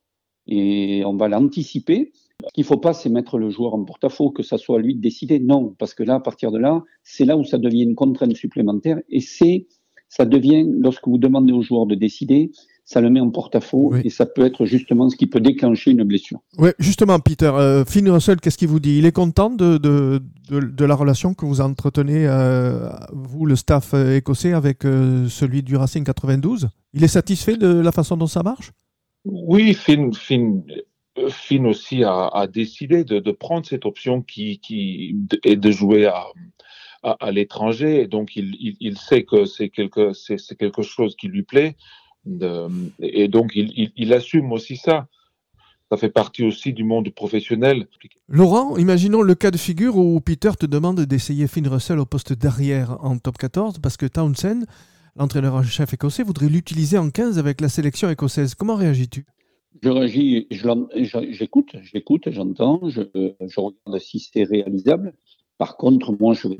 et 0.48 1.04
on 1.06 1.16
va 1.16 1.28
l'anticiper 1.28 2.12
ce 2.48 2.54
qu'il 2.54 2.64
ne 2.64 2.68
faut 2.68 2.78
pas, 2.78 2.94
c'est 2.94 3.10
mettre 3.10 3.38
le 3.38 3.50
joueur 3.50 3.74
en 3.74 3.84
porte-à-faux, 3.84 4.32
que 4.32 4.44
ça 4.44 4.58
soit 4.58 4.80
lui 4.80 4.96
de 4.96 5.02
décider. 5.02 5.40
Non, 5.40 5.74
parce 5.78 5.94
que 5.94 6.04
là, 6.04 6.16
à 6.16 6.20
partir 6.20 6.52
de 6.52 6.58
là, 6.58 6.84
c'est 7.04 7.26
là 7.26 7.38
où 7.38 7.44
ça 7.44 7.58
devient 7.58 7.84
une 7.84 7.96
contrainte 7.96 8.36
supplémentaire. 8.36 9.00
Et 9.10 9.22
c'est, 9.22 9.68
ça 10.10 10.26
devient, 10.26 10.66
lorsque 10.68 11.08
vous 11.08 11.18
demandez 11.18 11.54
au 11.54 11.62
joueur 11.62 11.86
de 11.86 11.96
décider, 11.96 12.52
ça 12.86 13.00
le 13.00 13.10
met 13.10 13.22
en 13.22 13.30
porte-à-faux 13.30 13.96
et 14.04 14.10
ça 14.10 14.26
peut 14.26 14.46
être 14.46 14.66
justement 14.66 15.10
ce 15.10 15.16
qui 15.16 15.26
peut 15.26 15.40
déclencher 15.40 15.92
une 15.92 16.04
blessure. 16.04 16.40
Oui, 16.58 16.72
justement, 16.80 17.18
Peter, 17.20 17.46
euh, 17.46 17.86
Finn 17.86 18.10
Russell, 18.10 18.42
qu'est-ce 18.42 18.58
qu'il 18.58 18.68
vous 18.68 18.82
dit? 18.82 18.98
Il 18.98 19.06
est 19.06 19.14
content 19.14 19.50
de, 19.50 19.78
de, 19.78 20.22
de, 20.50 20.86
la 20.86 20.94
relation 20.94 21.34
que 21.34 21.46
vous 21.46 21.62
entretenez, 21.62 22.28
euh, 22.28 22.90
vous, 23.14 23.46
le 23.46 23.56
staff 23.56 23.94
écossais, 23.94 24.52
avec 24.52 24.84
euh, 24.84 25.30
celui 25.30 25.64
du 25.64 25.78
Racing 25.78 26.04
92 26.04 26.68
Il 26.94 27.06
est 27.06 27.08
satisfait 27.08 27.56
de 27.56 27.68
la 27.68 27.94
façon 27.94 28.18
dont 28.18 28.28
ça 28.28 28.44
marche? 28.44 28.74
Oui, 29.26 29.74
Finn, 29.74 30.12
aussi 31.66 32.04
a, 32.04 32.48
décidé 32.48 33.04
de, 33.04 33.32
prendre 33.32 33.66
cette 33.66 33.86
option 33.86 34.22
qui, 34.22 34.60
est 35.44 35.56
de 35.56 35.72
jouer 35.72 36.08
à, 37.04 37.32
l'étranger. 37.32 38.08
Donc, 38.08 38.36
il, 38.36 38.98
sait 38.98 39.24
que 39.24 39.46
c'est 39.46 39.70
quelque, 39.70 40.14
c'est, 40.14 40.58
quelque 40.58 40.82
chose 40.82 41.16
qui 41.16 41.28
lui 41.28 41.44
plaît. 41.44 41.76
et 43.00 43.28
donc, 43.28 43.52
il, 43.56 43.92
il, 43.96 44.14
assume 44.14 44.52
aussi 44.52 44.78
ça. 44.78 45.08
Ça 45.90 45.98
fait 45.98 46.10
partie 46.10 46.44
aussi 46.44 46.74
du 46.74 46.84
monde 46.84 47.10
professionnel. 47.12 47.88
Laurent, 48.28 48.78
imaginons 48.78 49.22
le 49.22 49.36
cas 49.36 49.52
de 49.52 49.58
figure 49.58 49.96
où 49.98 50.20
Peter 50.22 50.50
te 50.60 50.66
demande 50.66 51.02
d'essayer 51.02 51.46
Finn 51.46 51.68
Russell 51.68 52.00
au 52.00 52.06
poste 52.06 52.34
d'arrière 52.34 52.98
en 53.06 53.20
top 53.20 53.38
14 53.38 53.78
parce 53.78 53.96
que 53.96 54.08
Townsend, 54.08 54.66
l'entraîneur 55.16 55.56
en 55.56 55.64
chef 55.64 55.94
écossais, 55.94 56.24
voudrait 56.24 56.50
l'utiliser 56.50 56.98
en 56.98 57.10
15 57.10 57.40
avec 57.40 57.62
la 57.62 57.70
sélection 57.70 58.10
écossaise. 58.10 58.56
Comment 58.56 58.76
réagis-tu? 58.76 59.26
Je 59.82 59.90
réagis, 59.90 60.48
j'écoute, 61.32 61.76
j'écoute, 61.82 62.30
j'entends, 62.32 62.80
je, 62.90 63.02
regarde 63.58 64.00
si 64.00 64.20
c'est 64.20 64.44
réalisable. 64.44 65.14
Par 65.58 65.78
contre, 65.78 66.16
moi, 66.20 66.34
je 66.34 66.48
vais 66.48 66.60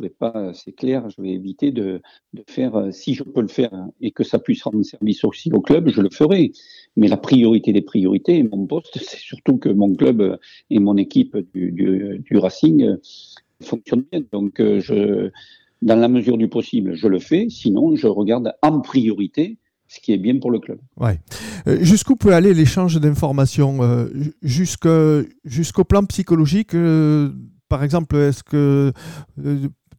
vais 0.00 0.08
pas, 0.08 0.52
c'est 0.54 0.72
clair, 0.72 1.08
je 1.10 1.20
vais 1.20 1.30
éviter 1.30 1.72
de, 1.72 2.00
faire, 2.48 2.88
si 2.90 3.14
je 3.14 3.22
peux 3.22 3.42
le 3.42 3.48
faire 3.48 3.72
et 4.00 4.12
que 4.12 4.24
ça 4.24 4.38
puisse 4.38 4.62
rendre 4.62 4.82
service 4.82 5.24
aussi 5.24 5.52
au 5.52 5.60
club, 5.60 5.88
je 5.88 6.00
le 6.00 6.10
ferai. 6.10 6.52
Mais 6.96 7.08
la 7.08 7.16
priorité 7.16 7.72
des 7.72 7.82
priorités, 7.82 8.42
mon 8.42 8.66
poste, 8.66 8.98
c'est 9.02 9.18
surtout 9.18 9.58
que 9.58 9.68
mon 9.68 9.94
club 9.94 10.38
et 10.70 10.78
mon 10.78 10.96
équipe 10.96 11.36
du, 11.54 11.72
du, 11.72 12.20
du 12.20 12.38
Racing 12.38 12.96
fonctionnent 13.62 14.04
bien. 14.10 14.22
Donc, 14.32 14.54
je, 14.58 15.30
dans 15.82 15.96
la 15.96 16.08
mesure 16.08 16.36
du 16.36 16.48
possible, 16.48 16.94
je 16.94 17.08
le 17.08 17.18
fais. 17.18 17.46
Sinon, 17.48 17.96
je 17.96 18.06
regarde 18.06 18.52
en 18.62 18.80
priorité 18.80 19.58
ce 19.90 19.98
qui 19.98 20.12
est 20.12 20.18
bien 20.18 20.38
pour 20.38 20.52
le 20.52 20.60
club. 20.60 20.78
Ouais. 20.98 21.18
Euh, 21.66 21.78
jusqu'où 21.82 22.14
peut 22.14 22.32
aller 22.32 22.54
l'échange 22.54 23.00
d'informations 23.00 23.78
euh, 23.82 24.08
Jusqu'au 24.42 25.84
plan 25.84 26.04
psychologique 26.04 26.74
euh, 26.74 27.30
Par 27.68 27.82
exemple, 27.82 28.14
est-ce 28.16 28.44
que 28.44 28.92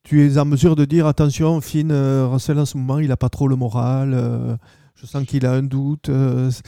tu 0.04 0.26
es 0.26 0.38
en 0.38 0.46
mesure 0.46 0.78
de 0.78 0.86
dire 0.86 1.08
attention, 1.08 1.60
Finn 1.60 1.92
Russell 1.92 2.58
en 2.58 2.66
ce 2.66 2.78
moment, 2.78 3.00
il 3.00 3.10
n'a 3.10 3.18
pas 3.18 3.30
trop 3.30 3.48
le 3.48 3.56
moral 3.56 4.58
je 4.96 5.08
sens 5.08 5.26
qu'il 5.26 5.48
a 5.48 5.54
un 5.54 5.64
doute. 5.64 6.12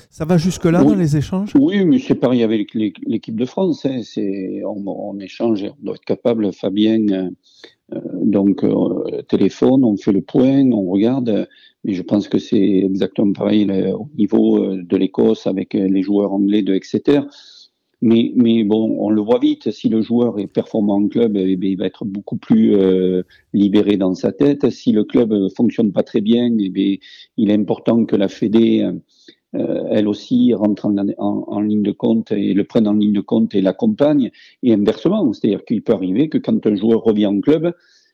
ça 0.09 0.25
va 0.25 0.37
jusque-là 0.37 0.83
dans 0.83 0.95
les 0.95 1.17
échanges? 1.17 1.51
Oui, 1.53 1.85
mais 1.85 1.99
c'est 1.99 2.15
pareil 2.15 2.41
avec 2.41 2.73
l'équipe 2.73 3.35
de 3.35 3.45
France. 3.45 3.85
Hein. 3.85 4.01
on, 4.65 4.83
on, 4.87 5.19
échange, 5.19 5.63
on 5.63 5.85
doit 5.85 5.93
être 5.93 6.05
capable, 6.05 6.51
Fabien, 6.51 7.29
donc 7.89 8.65
téléphone, 9.27 9.83
on 9.83 9.97
fait 9.97 10.11
le 10.11 10.21
point, 10.21 10.71
on 10.71 10.89
regarde. 10.89 11.47
Mais 11.83 11.93
je 11.93 12.01
pense 12.01 12.27
que 12.27 12.39
c'est 12.39 12.57
exactement 12.57 13.33
pareil 13.33 13.69
au 13.93 14.09
niveau 14.17 14.63
euh, 14.63 14.83
de 14.83 14.97
l'Écosse 14.97 15.47
avec 15.47 15.75
euh, 15.75 15.87
les 15.87 16.01
joueurs 16.01 16.31
anglais 16.31 16.61
de 16.61 16.73
Exeter. 16.73 17.21
Mais, 18.01 18.33
mais 18.35 18.63
bon, 18.63 18.97
on 18.99 19.09
le 19.09 19.21
voit 19.21 19.39
vite. 19.39 19.71
Si 19.71 19.87
le 19.89 20.01
joueur 20.01 20.39
est 20.39 20.47
performant 20.47 20.95
en 20.95 21.07
club, 21.07 21.37
eh 21.37 21.57
il 21.61 21.77
va 21.77 21.85
être 21.85 22.03
beaucoup 22.03 22.35
plus 22.35 22.75
euh, 22.75 23.23
libéré 23.53 23.95
dans 23.95 24.13
sa 24.13 24.31
tête. 24.33 24.69
Si 24.69 24.91
le 24.91 25.05
club 25.05 25.33
fonctionne 25.55 25.91
pas 25.93 26.03
très 26.03 26.19
bien, 26.19 26.53
eh 26.59 26.69
bien, 26.69 26.95
il 27.37 27.49
est 27.49 27.53
important 27.53 28.03
que 28.05 28.17
la 28.17 28.27
Fédé, 28.27 28.89
euh, 29.55 29.83
elle 29.91 30.07
aussi, 30.07 30.53
rentre 30.53 30.85
en, 30.85 30.97
en, 30.97 31.45
en, 31.47 31.61
ligne 31.61 31.83
de 31.83 31.91
compte 31.91 32.31
et 32.31 32.53
le 32.53 32.63
prenne 32.63 32.87
en 32.87 32.93
ligne 32.93 33.13
de 33.13 33.21
compte 33.21 33.53
et 33.53 33.61
l'accompagne. 33.61 34.31
Et 34.63 34.73
inversement, 34.73 35.31
c'est-à-dire 35.33 35.63
qu'il 35.65 35.83
peut 35.83 35.93
arriver 35.93 36.29
que 36.29 36.37
quand 36.37 36.65
un 36.65 36.75
joueur 36.75 37.03
revient 37.03 37.27
en 37.27 37.39
club, 37.39 37.73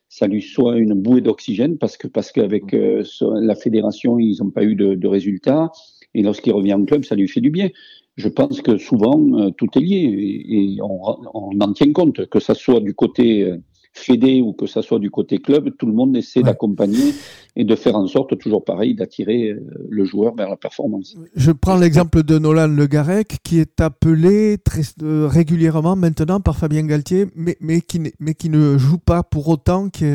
ça 0.09 0.27
lui 0.27 0.41
soit 0.41 0.77
une 0.77 0.95
bouée 0.95 1.21
d'oxygène 1.21 1.77
parce 1.77 1.95
que 1.95 2.07
parce 2.07 2.31
qu'avec 2.31 2.73
euh, 2.73 3.03
la 3.21 3.55
fédération 3.55 4.17
ils 4.17 4.37
n'ont 4.41 4.49
pas 4.49 4.63
eu 4.63 4.75
de, 4.75 4.95
de 4.95 5.07
résultats 5.07 5.71
et 6.15 6.23
lorsqu'il 6.23 6.51
revient 6.51 6.73
en 6.73 6.83
club 6.83 7.05
ça 7.05 7.15
lui 7.15 7.27
fait 7.27 7.41
du 7.41 7.51
bien. 7.51 7.69
Je 8.17 8.27
pense 8.27 8.61
que 8.61 8.77
souvent 8.77 9.21
euh, 9.39 9.51
tout 9.51 9.67
est 9.75 9.79
lié 9.79 10.43
et, 10.49 10.81
on, 10.81 10.99
on, 11.33 11.61
en 11.61 11.73
tient 11.73 11.93
compte 11.93 12.25
que 12.25 12.39
ça 12.39 12.55
soit 12.55 12.81
du 12.81 12.93
côté 12.95 13.43
euh, 13.43 13.57
fédé 13.93 14.41
ou 14.41 14.53
que 14.53 14.67
ça 14.67 14.81
soit 14.81 14.99
du 14.99 15.09
côté 15.09 15.39
club, 15.39 15.71
tout 15.77 15.85
le 15.85 15.93
monde 15.93 16.15
essaie 16.15 16.41
d'accompagner 16.41 17.13
et 17.55 17.63
de 17.63 17.75
faire 17.75 17.95
en 17.95 18.07
sorte, 18.07 18.37
toujours 18.37 18.63
pareil, 18.63 18.95
d'attirer 18.95 19.49
euh, 19.49 19.59
le 19.89 20.05
joueur 20.05 20.35
vers 20.35 20.49
la 20.49 20.55
performance. 20.55 21.17
Je 21.35 21.51
prends 21.51 21.75
l'exemple 21.75 22.23
de 22.23 22.37
Nolan 22.37 22.67
Le 22.67 22.87
Garec, 22.87 23.37
qui 23.43 23.59
est 23.59 23.81
appelé 23.81 24.57
très, 24.63 24.83
euh, 25.01 25.27
régulièrement 25.27 25.95
maintenant 25.95 26.39
par 26.39 26.55
Fabien 26.57 26.85
Galtier, 26.85 27.27
mais, 27.35 27.57
mais, 27.59 27.81
qui, 27.81 27.99
mais 28.19 28.33
qui 28.33 28.49
ne 28.49 28.77
joue 28.77 28.99
pas 28.99 29.23
pour 29.23 29.47
autant, 29.47 29.89
qui, 29.89 30.05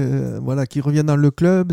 voilà, 0.40 0.66
qui 0.66 0.80
revient 0.80 1.04
dans 1.04 1.16
le 1.16 1.30
club. 1.30 1.72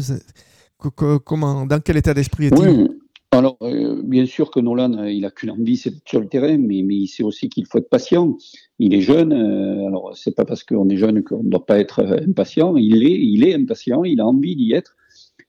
comment, 0.78 1.66
dans 1.66 1.80
quel 1.80 1.98
état 1.98 2.14
d'esprit 2.14 2.48
est-il? 2.48 3.01
Alors, 3.32 3.58
euh, 3.62 4.02
bien 4.04 4.26
sûr 4.26 4.52
que 4.52 4.60
Nolan, 4.60 4.94
euh, 4.98 5.12
il 5.12 5.24
a 5.24 5.32
qu'une 5.32 5.52
envie, 5.52 5.78
c'est 5.78 5.89
d'être 5.89 6.08
sur 6.08 6.20
le 6.20 6.28
terrain, 6.28 6.58
mais, 6.58 6.82
mais 6.84 6.96
il 6.96 7.08
sait 7.08 7.24
aussi 7.24 7.48
qu'il 7.48 7.65
faut 7.65 7.78
être 7.78 7.89
patient. 7.89 8.38
Il 8.78 8.94
est 8.94 9.00
jeune, 9.00 9.32
euh, 9.32 9.88
alors 9.88 10.12
c'est 10.17 10.36
pas 10.36 10.44
parce 10.44 10.63
qu'on 10.65 10.89
est 10.89 10.98
jeune 10.98 11.24
qu'on 11.24 11.41
ne 11.41 11.50
doit 11.50 11.65
pas 11.65 11.80
être 11.80 12.04
impatient. 12.04 12.76
Il 12.76 13.04
est, 13.04 13.17
il 13.17 13.46
est 13.46 13.56
impatient, 13.56 14.04
il 14.04 14.20
a 14.20 14.28
envie 14.28 14.58
d'y 14.58 14.74
être, 14.74 14.98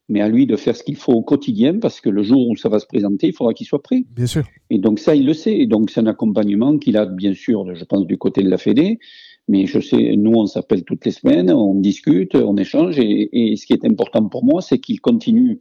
mais 0.08 0.20
à 0.20 0.28
lui 0.28 0.46
de 0.46 0.54
faire 0.54 0.76
ce 0.76 0.84
qu'il 0.84 0.94
faut 0.94 1.12
au 1.12 1.22
quotidien, 1.22 1.78
parce 1.80 2.00
que 2.00 2.08
le 2.08 2.22
jour 2.22 2.48
où 2.48 2.54
ça 2.54 2.68
va 2.68 2.78
se 2.78 2.86
présenter, 2.86 3.26
il 3.26 3.32
faudra 3.32 3.52
qu'il 3.52 3.66
soit 3.66 3.82
prêt. 3.82 4.04
Bien 4.14 4.26
sûr. 4.26 4.44
Et 4.70 4.78
donc 4.78 5.00
ça, 5.00 5.16
il 5.16 5.26
le 5.26 5.34
sait. 5.34 5.58
Et 5.58 5.66
donc 5.66 5.90
c'est 5.90 6.00
un 6.00 6.06
accompagnement 6.06 6.78
qu'il 6.78 6.96
a, 6.96 7.06
bien 7.06 7.34
sûr, 7.34 7.74
je 7.74 7.84
pense, 7.84 8.06
du 8.06 8.16
côté 8.16 8.44
de 8.44 8.48
la 8.48 8.58
Fédé. 8.58 9.00
Mais 9.48 9.66
je 9.66 9.80
sais, 9.80 10.14
nous, 10.16 10.34
on 10.36 10.46
s'appelle 10.46 10.84
toutes 10.84 11.04
les 11.04 11.10
semaines, 11.10 11.50
on 11.50 11.74
discute, 11.74 12.36
on 12.36 12.56
échange, 12.56 13.00
et, 13.00 13.28
et 13.32 13.56
ce 13.56 13.66
qui 13.66 13.72
est 13.72 13.84
important 13.84 14.28
pour 14.28 14.44
moi, 14.44 14.62
c'est 14.62 14.78
qu'il 14.78 15.00
continue 15.00 15.58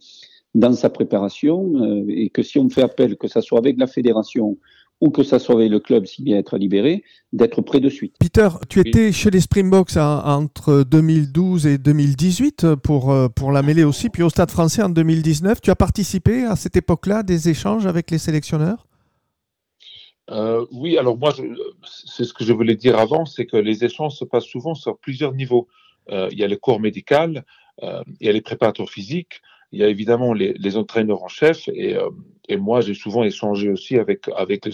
dans 0.54 0.74
sa 0.74 0.90
préparation 0.90 1.74
euh, 1.76 2.06
et 2.10 2.30
que 2.30 2.44
si 2.44 2.60
on 2.60 2.70
fait 2.70 2.82
appel, 2.82 3.18
que 3.18 3.28
ça 3.28 3.42
soit 3.42 3.60
avec 3.60 3.78
la 3.78 3.88
fédération 3.88 4.58
ou 5.00 5.10
que 5.10 5.24
ça 5.24 5.40
soit 5.40 5.56
avec 5.56 5.72
le 5.72 5.80
club 5.80 6.06
s'il 6.06 6.26
vient 6.26 6.38
être 6.38 6.58
libéré, 6.58 7.04
d'être 7.34 7.62
prêt 7.62 7.80
de 7.80 7.90
suite. 7.90 8.16
Peter, 8.20 8.50
tu 8.70 8.82
étais 8.82 9.12
chez 9.12 9.32
les 9.32 9.40
Springboks 9.40 9.98
entre 9.98 10.84
2012 10.84 11.66
et 11.66 11.78
2018 11.80 12.76
pour, 12.76 13.12
euh, 13.12 13.28
pour 13.28 13.52
la 13.52 13.64
mêlée 13.64 13.84
aussi, 13.84 14.10
puis 14.10 14.22
au 14.22 14.30
Stade 14.30 14.52
français 14.52 14.84
en 14.84 14.90
2019. 14.90 15.60
Tu 15.60 15.72
as 15.72 15.76
participé 15.76 16.44
à 16.44 16.56
cette 16.56 16.76
époque-là 16.76 17.24
des 17.24 17.50
échanges 17.50 17.88
avec 17.88 18.12
les 18.12 18.20
sélectionneurs? 18.20 18.86
Euh, 20.30 20.66
oui, 20.72 20.98
alors 21.00 21.18
moi, 21.18 21.34
c'est 21.84 22.24
ce 22.24 22.34
que 22.34 22.44
je 22.44 22.54
voulais 22.54 22.76
dire 22.76 23.00
avant, 23.00 23.26
c'est 23.26 23.48
que 23.48 23.58
les 23.58 23.84
échanges 23.84 24.14
se 24.14 24.24
passent 24.24 24.46
souvent 24.46 24.76
sur 24.76 24.98
plusieurs 25.00 25.34
niveaux. 25.34 25.68
il 26.10 26.38
y 26.38 26.44
a 26.44 26.48
le 26.48 26.58
corps 26.58 26.80
médical, 26.80 27.44
il 27.82 28.28
y 28.28 28.30
a 28.30 28.32
les 28.32 28.42
préparateurs 28.42 28.90
physiques, 28.90 29.42
il 29.72 29.80
y 29.80 29.84
a 29.84 29.88
évidemment 29.88 30.34
les, 30.34 30.78
entraîneurs 30.78 31.24
en 31.24 31.28
chef 31.28 31.70
et, 31.70 31.96
euh, 31.96 32.10
et 32.50 32.58
moi 32.58 32.82
j'ai 32.82 32.94
souvent 32.94 33.24
échangé 33.24 33.70
aussi 33.70 33.98
avec 33.98 34.30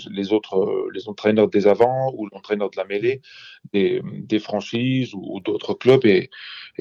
les 0.09 0.33
autres 0.33 0.57
euh, 0.57 0.89
les 0.93 1.07
entraîneurs 1.07 1.49
des 1.49 1.67
avants 1.67 2.11
ou 2.15 2.27
l'entraîneur 2.31 2.69
de 2.69 2.77
la 2.77 2.85
mêlée 2.85 3.21
des, 3.73 4.39
franchises 4.39 5.13
ou, 5.13 5.39
d'autres 5.41 5.73
clubs 5.73 6.05
et, 6.05 6.29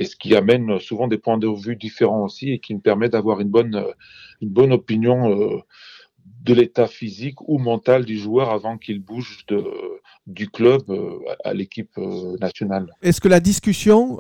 ce 0.03 0.17
qui 0.17 0.35
amène 0.35 0.79
souvent 0.79 1.09
des 1.09 1.19
points 1.19 1.39
de 1.39 1.49
vue 1.49 1.77
différents 1.77 2.25
aussi 2.25 2.53
et 2.53 2.59
qui 2.59 2.75
me 2.75 2.81
permet 2.81 3.09
d'avoir 3.09 3.41
une 3.41 3.49
bonne 3.49 3.85
une 4.41 4.51
bonne 4.51 4.73
opinion 4.73 5.31
euh, 5.31 5.59
de 6.43 6.55
l'état 6.55 6.87
physique 6.87 7.41
ou 7.49 7.59
mental 7.59 8.05
du 8.05 8.19
joueur 8.19 8.51
avant 8.51 8.79
qu'il 8.79 9.01
bouge 9.01 9.45
de, 9.49 9.65
du 10.27 10.49
club 10.49 10.83
à 11.45 11.53
l'équipe 11.55 11.97
nationale. 12.41 12.89
Est-ce 13.03 13.21
que 13.21 13.29
la 13.29 13.41
discussion 13.41 14.19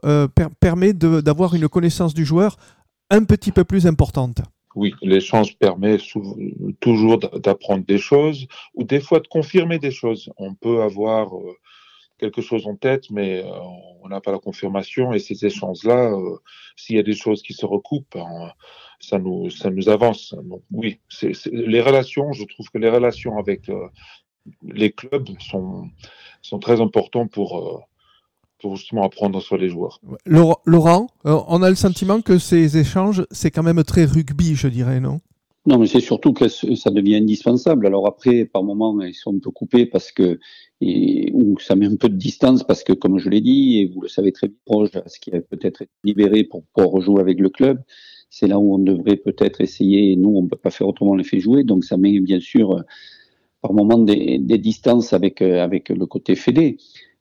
permet 0.60 0.92
d'avoir 0.92 1.54
une 1.54 1.68
connaissance 1.68 2.14
du 2.14 2.24
joueur 2.24 2.56
un 3.10 3.24
petit 3.24 3.52
peu 3.52 3.64
plus 3.64 3.86
importante. 3.86 4.40
Oui, 4.74 4.92
l'échange 5.00 5.56
permet 5.56 5.96
toujours 6.80 7.18
d'apprendre 7.18 7.84
des 7.86 7.98
choses 7.98 8.46
ou 8.74 8.84
des 8.84 9.00
fois 9.00 9.20
de 9.20 9.26
confirmer 9.26 9.78
des 9.78 9.90
choses. 9.90 10.30
On 10.36 10.54
peut 10.54 10.82
avoir 10.82 11.34
euh, 11.34 11.56
quelque 12.18 12.42
chose 12.42 12.66
en 12.66 12.76
tête, 12.76 13.10
mais 13.10 13.42
euh, 13.42 13.50
on 14.02 14.08
n'a 14.08 14.20
pas 14.20 14.32
la 14.32 14.38
confirmation. 14.38 15.14
Et 15.14 15.18
ces 15.18 15.46
échanges-là, 15.46 16.12
euh, 16.12 16.36
s'il 16.76 16.96
y 16.96 16.98
a 16.98 17.02
des 17.02 17.14
choses 17.14 17.42
qui 17.42 17.54
se 17.54 17.64
recoupent, 17.64 18.16
hein, 18.16 18.52
ça, 19.00 19.18
nous, 19.18 19.48
ça 19.48 19.70
nous 19.70 19.88
avance. 19.88 20.34
Donc 20.44 20.62
oui, 20.70 21.00
les 21.50 21.80
relations, 21.80 22.32
je 22.32 22.44
trouve 22.44 22.68
que 22.68 22.78
les 22.78 22.90
relations 22.90 23.38
avec 23.38 23.70
les 24.62 24.92
clubs 24.92 25.28
sont, 25.40 25.88
sont 26.42 26.58
très 26.58 26.82
importantes 26.82 27.30
pour 27.32 27.88
pour 28.60 28.76
justement 28.76 29.04
apprendre 29.04 29.40
sur 29.40 29.56
les 29.56 29.68
joueurs. 29.68 30.00
Laurent, 30.24 31.08
euh, 31.26 31.38
on 31.48 31.62
a 31.62 31.68
le 31.68 31.76
sentiment 31.76 32.20
que 32.20 32.38
ces 32.38 32.78
échanges, 32.78 33.24
c'est 33.30 33.50
quand 33.50 33.62
même 33.62 33.82
très 33.84 34.04
rugby, 34.04 34.54
je 34.54 34.68
dirais, 34.68 35.00
non? 35.00 35.20
Non, 35.66 35.78
mais 35.78 35.88
c'est 35.88 36.00
surtout 36.00 36.32
que 36.32 36.46
ça 36.48 36.90
devient 36.90 37.16
indispensable. 37.16 37.88
Alors 37.88 38.06
après, 38.06 38.44
par 38.44 38.62
moments, 38.62 39.02
ils 39.02 39.14
sont 39.14 39.34
un 39.34 39.40
peu 39.40 39.50
coupés 39.50 39.84
parce 39.84 40.12
que, 40.12 40.38
ou 40.80 41.58
ça 41.58 41.74
met 41.74 41.86
un 41.86 41.96
peu 41.96 42.08
de 42.08 42.14
distance 42.14 42.62
parce 42.62 42.84
que, 42.84 42.92
comme 42.92 43.18
je 43.18 43.28
l'ai 43.28 43.40
dit, 43.40 43.80
et 43.80 43.86
vous 43.92 44.00
le 44.00 44.08
savez 44.08 44.30
très 44.30 44.46
bien, 44.46 44.56
proche 44.64 44.94
à 44.94 45.08
ce 45.08 45.18
qui 45.18 45.32
a 45.34 45.40
peut-être 45.40 45.82
été 45.82 45.90
libéré 46.04 46.44
pour 46.44 46.62
pouvoir 46.72 46.92
rejouer 46.92 47.20
avec 47.20 47.40
le 47.40 47.48
club, 47.48 47.82
c'est 48.30 48.46
là 48.46 48.60
où 48.60 48.74
on 48.74 48.78
devrait 48.78 49.16
peut-être 49.16 49.60
essayer, 49.60 50.12
et 50.12 50.16
nous, 50.16 50.30
on 50.36 50.42
ne 50.42 50.48
peut 50.48 50.56
pas 50.56 50.70
faire 50.70 50.86
autrement 50.86 51.16
les 51.16 51.24
fait 51.24 51.40
jouer, 51.40 51.64
donc 51.64 51.84
ça 51.84 51.96
met 51.96 52.20
bien 52.20 52.38
sûr 52.38 52.84
par 53.60 53.72
moments 53.72 53.98
des, 53.98 54.38
des 54.38 54.58
distances 54.58 55.12
avec, 55.12 55.42
avec 55.42 55.88
le 55.88 56.06
côté 56.06 56.36
fédé. 56.36 56.76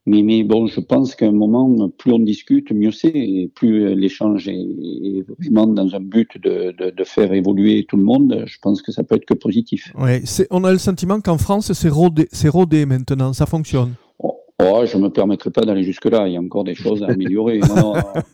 Mais, 0.07 0.21
mais 0.21 0.43
bon, 0.43 0.67
je 0.67 0.79
pense 0.79 1.15
qu'à 1.15 1.27
un 1.27 1.31
moment, 1.31 1.89
plus 1.89 2.13
on 2.13 2.19
discute, 2.19 2.71
mieux 2.71 2.91
c'est, 2.91 3.07
et 3.09 3.51
plus 3.53 3.95
l'échange 3.95 4.47
est, 4.47 5.25
vraiment 5.39 5.65
dans 5.65 5.95
un 5.95 5.99
but 5.99 6.39
de, 6.41 6.75
de, 6.77 6.91
de, 6.91 7.03
faire 7.03 7.33
évoluer 7.33 7.85
tout 7.87 7.97
le 7.97 8.03
monde, 8.03 8.43
je 8.45 8.57
pense 8.61 8.83
que 8.83 8.91
ça 8.91 9.03
peut 9.03 9.15
être 9.15 9.25
que 9.25 9.33
positif. 9.33 9.91
Ouais, 9.97 10.21
on 10.51 10.63
a 10.63 10.71
le 10.71 10.77
sentiment 10.77 11.19
qu'en 11.21 11.39
France, 11.39 11.73
c'est 11.73 11.89
rodé, 11.89 12.27
rodé 12.45 12.85
maintenant, 12.85 13.33
ça 13.33 13.47
fonctionne. 13.47 13.93
Oh, 14.19 14.37
oh 14.61 14.83
je 14.85 14.95
ne 14.97 15.03
me 15.03 15.09
permettrai 15.09 15.49
pas 15.49 15.61
d'aller 15.61 15.83
jusque-là, 15.83 16.27
il 16.27 16.33
y 16.33 16.37
a 16.37 16.39
encore 16.39 16.63
des 16.63 16.75
choses 16.75 17.01
à 17.01 17.07
améliorer. 17.07 17.59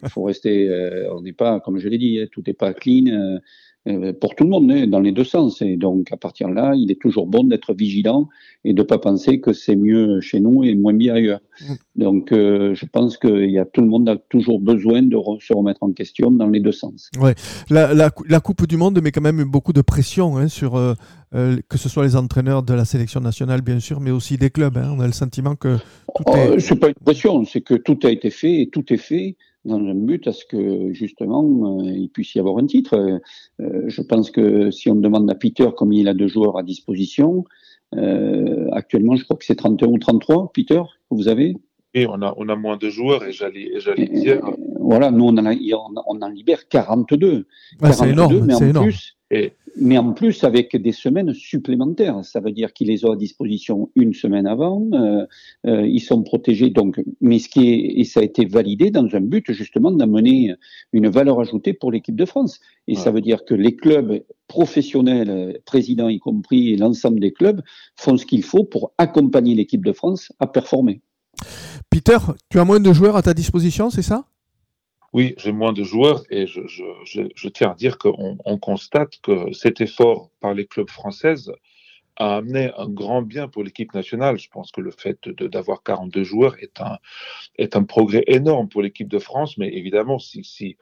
Il 0.03 0.09
faut 0.09 0.23
rester, 0.23 0.67
euh, 0.67 1.13
on 1.15 1.21
n'est 1.21 1.31
pas, 1.31 1.61
comme 1.61 1.79
je 1.79 1.87
l'ai 1.87 1.97
dit, 1.97 2.19
hein, 2.19 2.27
tout 2.31 2.43
n'est 2.45 2.53
pas 2.53 2.73
clean. 2.73 3.07
Euh, 3.07 3.37
euh, 3.37 3.39
pour 4.19 4.35
tout 4.35 4.43
le 4.43 4.49
monde, 4.49 4.71
hein, 4.71 4.85
dans 4.87 4.99
les 4.99 5.11
deux 5.11 5.23
sens. 5.23 5.61
Et 5.61 5.75
donc, 5.75 6.11
à 6.11 6.17
partir 6.17 6.49
de 6.49 6.53
là, 6.53 6.73
il 6.75 6.91
est 6.91 7.01
toujours 7.01 7.25
bon 7.25 7.43
d'être 7.43 7.73
vigilant 7.73 8.29
et 8.63 8.73
de 8.73 8.81
ne 8.81 8.85
pas 8.85 8.99
penser 8.99 9.39
que 9.39 9.53
c'est 9.53 9.75
mieux 9.75 10.21
chez 10.21 10.39
nous 10.39 10.63
et 10.63 10.75
moins 10.75 10.93
bien 10.93 11.15
ailleurs. 11.15 11.39
Mm. 11.61 11.73
Donc, 11.95 12.31
euh, 12.31 12.75
je 12.75 12.85
pense 12.85 13.17
que 13.17 13.45
y 13.45 13.57
a, 13.57 13.65
tout 13.65 13.81
le 13.81 13.87
monde 13.87 14.07
a 14.07 14.17
toujours 14.17 14.59
besoin 14.59 15.01
de 15.01 15.17
se 15.39 15.53
remettre 15.53 15.81
en 15.81 15.91
question 15.93 16.29
dans 16.29 16.47
les 16.47 16.59
deux 16.59 16.71
sens. 16.71 17.09
Ouais. 17.19 17.33
La, 17.69 17.93
la, 17.93 18.11
la, 18.27 18.39
Coupe 18.39 18.67
du 18.67 18.77
Monde 18.77 19.01
met 19.01 19.11
quand 19.11 19.21
même 19.21 19.43
beaucoup 19.45 19.73
de 19.73 19.81
pression 19.81 20.37
hein, 20.37 20.47
sur 20.47 20.75
euh, 20.75 20.93
que 21.69 21.77
ce 21.77 21.89
soit 21.89 22.03
les 22.03 22.15
entraîneurs 22.15 22.61
de 22.61 22.73
la 22.73 22.85
sélection 22.85 23.19
nationale, 23.19 23.61
bien 23.61 23.79
sûr, 23.79 23.99
mais 23.99 24.11
aussi 24.11 24.37
des 24.37 24.49
clubs. 24.49 24.77
Hein. 24.77 24.93
On 24.95 24.99
a 24.99 25.07
le 25.07 25.13
sentiment 25.13 25.55
que 25.55 25.77
tout 26.15 26.23
oh, 26.27 26.35
est. 26.35 26.59
C'est 26.59 26.75
pas 26.75 26.89
une 26.89 26.93
pression, 26.93 27.45
c'est 27.45 27.61
que 27.61 27.75
tout 27.75 27.97
a 28.03 28.11
été 28.11 28.29
fait 28.29 28.61
et 28.61 28.69
tout 28.69 28.91
est 28.93 28.97
fait 28.97 29.37
dans 29.65 29.77
un 29.77 29.95
but 29.95 30.27
à 30.27 30.33
ce 30.33 30.45
que 30.45 30.91
justement 30.93 31.79
euh, 31.79 31.91
il 31.91 32.09
puisse 32.09 32.35
y 32.35 32.39
avoir 32.39 32.57
un 32.57 32.65
titre. 32.65 33.19
Euh, 33.59 33.83
je 33.87 34.01
pense 34.01 34.31
que 34.31 34.71
si 34.71 34.89
on 34.89 34.95
demande 34.95 35.29
à 35.29 35.35
Peter 35.35 35.69
combien 35.75 36.01
il 36.01 36.07
a 36.07 36.13
de 36.13 36.27
joueurs 36.27 36.57
à 36.57 36.63
disposition, 36.63 37.45
euh, 37.95 38.67
actuellement 38.71 39.15
je 39.15 39.23
crois 39.23 39.37
que 39.37 39.45
c'est 39.45 39.55
31 39.55 39.89
ou 39.89 39.97
33, 39.97 40.51
Peter, 40.53 40.81
vous 41.09 41.27
avez? 41.27 41.55
Oui, 41.93 42.05
on 42.09 42.21
a, 42.21 42.33
on 42.37 42.47
a 42.47 42.55
moins 42.55 42.77
de 42.77 42.89
joueurs 42.89 43.23
et 43.25 43.33
j'allais 43.33 44.07
dire. 44.07 44.41
voilà, 44.79 45.11
nous 45.11 45.25
on 45.25 45.37
en, 45.37 45.93
on 46.07 46.21
en 46.21 46.29
libère 46.29 46.67
42. 46.69 47.45
c'est 47.91 48.09
énorme, 48.09 48.45
mais 48.45 48.55
en 48.55 48.83
plus, 48.83 49.17
et, 49.31 49.53
mais 49.77 49.97
en 49.97 50.11
plus 50.13 50.43
avec 50.43 50.75
des 50.75 50.91
semaines 50.91 51.33
supplémentaires. 51.33 52.23
Ça 52.23 52.39
veut 52.39 52.51
dire 52.51 52.73
qu'ils 52.73 52.87
les 52.87 53.05
ont 53.05 53.11
à 53.11 53.15
disposition 53.15 53.89
une 53.95 54.13
semaine 54.13 54.45
avant, 54.45 54.85
euh, 54.93 55.25
euh, 55.65 55.87
ils 55.87 56.01
sont 56.01 56.23
protégés. 56.23 56.69
Donc, 56.69 57.01
mais 57.21 57.39
ce 57.39 57.49
qui 57.49 57.69
est, 57.69 57.99
et 57.99 58.03
ça 58.03 58.19
a 58.19 58.23
été 58.23 58.45
validé 58.45 58.91
dans 58.91 59.07
un 59.13 59.21
but 59.21 59.51
justement 59.51 59.91
d'amener 59.91 60.53
une 60.93 61.09
valeur 61.09 61.39
ajoutée 61.39 61.73
pour 61.73 61.91
l'équipe 61.91 62.15
de 62.15 62.25
France. 62.25 62.59
Et 62.87 62.95
ça 62.95 63.11
veut 63.11 63.21
dire 63.21 63.45
que 63.45 63.53
les 63.53 63.75
clubs 63.75 64.23
professionnels, 64.47 65.59
présidents 65.65 66.09
y 66.09 66.19
compris, 66.19 66.73
et 66.73 66.77
l'ensemble 66.77 67.19
des 67.19 67.31
clubs 67.31 67.61
font 67.95 68.17
ce 68.17 68.25
qu'il 68.25 68.43
faut 68.43 68.65
pour 68.65 68.91
accompagner 68.97 69.55
l'équipe 69.55 69.85
de 69.85 69.93
France 69.93 70.33
à 70.39 70.47
performer. 70.47 71.01
Peter, 71.89 72.17
tu 72.49 72.59
as 72.59 72.65
moins 72.65 72.79
de 72.79 72.91
joueurs 72.91 73.15
à 73.15 73.21
ta 73.21 73.33
disposition, 73.33 73.89
c'est 73.89 74.01
ça? 74.01 74.25
Oui, 75.13 75.33
j'ai 75.37 75.51
moins 75.51 75.73
de 75.73 75.83
joueurs 75.83 76.23
et 76.29 76.47
je, 76.47 76.61
je, 76.67 77.21
je, 77.35 77.49
tiens 77.49 77.71
à 77.71 77.75
dire 77.75 77.97
qu'on 77.97 78.37
on 78.45 78.57
constate 78.57 79.19
que 79.21 79.51
cet 79.51 79.81
effort 79.81 80.29
par 80.39 80.53
les 80.53 80.65
clubs 80.65 80.89
françaises 80.89 81.51
a 82.15 82.37
amené 82.37 82.71
un 82.77 82.87
grand 82.87 83.21
bien 83.21 83.47
pour 83.47 83.63
l'équipe 83.63 83.93
nationale. 83.93 84.39
Je 84.39 84.49
pense 84.49 84.71
que 84.71 84.79
le 84.79 84.91
fait 84.91 85.27
d'avoir 85.27 85.83
42 85.83 86.23
joueurs 86.23 86.55
est 86.59 86.79
un, 86.79 86.97
est 87.57 87.75
un 87.75 87.83
progrès 87.83 88.23
énorme 88.27 88.69
pour 88.69 88.81
l'équipe 88.81 89.09
de 89.09 89.19
France, 89.19 89.57
mais 89.57 89.69
évidemment, 89.73 90.19
si, 90.19 90.43
si, 90.43 90.77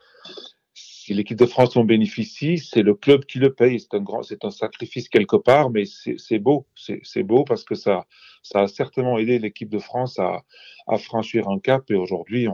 si 1.10 1.16
l'équipe 1.16 1.40
de 1.40 1.48
France 1.48 1.76
en 1.76 1.86
bénéficie, 1.86 2.60
c'est 2.60 2.84
le 2.84 2.94
club 2.94 3.26
qui 3.26 3.40
le 3.40 3.52
paye. 3.52 3.80
C'est 3.80 3.96
un 3.96 4.00
grand, 4.00 4.22
c'est 4.22 4.46
un 4.46 4.52
sacrifice 4.52 5.10
quelque 5.10 5.38
part, 5.38 5.72
mais 5.72 5.86
c'est 5.86 6.38
beau. 6.38 6.68
C'est 6.76 7.24
beau 7.24 7.44
parce 7.44 7.64
que 7.64 7.74
ça, 7.74 8.06
ça 8.44 8.60
a 8.60 8.68
certainement 8.68 9.18
aidé 9.18 9.40
l'équipe 9.40 9.70
de 9.70 9.80
France 9.80 10.20
à, 10.20 10.44
franchir 11.00 11.48
un 11.48 11.58
cap. 11.58 11.90
Et 11.90 11.96
aujourd'hui, 11.96 12.48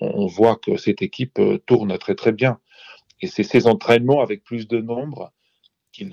on, 0.00 0.26
voit 0.26 0.56
que 0.56 0.76
cette 0.76 1.00
équipe 1.00 1.38
euh, 1.38 1.56
tourne 1.64 1.96
très 1.96 2.14
très 2.14 2.32
bien. 2.32 2.58
Et 3.22 3.26
c'est 3.26 3.42
ces 3.42 3.66
entraînements 3.66 4.20
avec 4.20 4.44
plus 4.44 4.68
de 4.68 4.78
nombre 4.78 5.32
qui, 5.92 6.10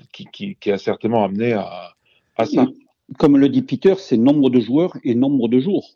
qui, 0.58 0.72
a 0.72 0.78
certainement 0.78 1.24
amené 1.24 1.52
à 1.52 1.94
ça. 2.46 2.66
Comme 3.18 3.36
le 3.36 3.50
dit 3.50 3.60
Peter, 3.62 3.96
c'est 3.98 4.16
nombre 4.16 4.48
de 4.48 4.60
joueurs 4.60 4.96
et 5.04 5.14
nombre 5.14 5.48
de 5.48 5.60
jours 5.60 5.90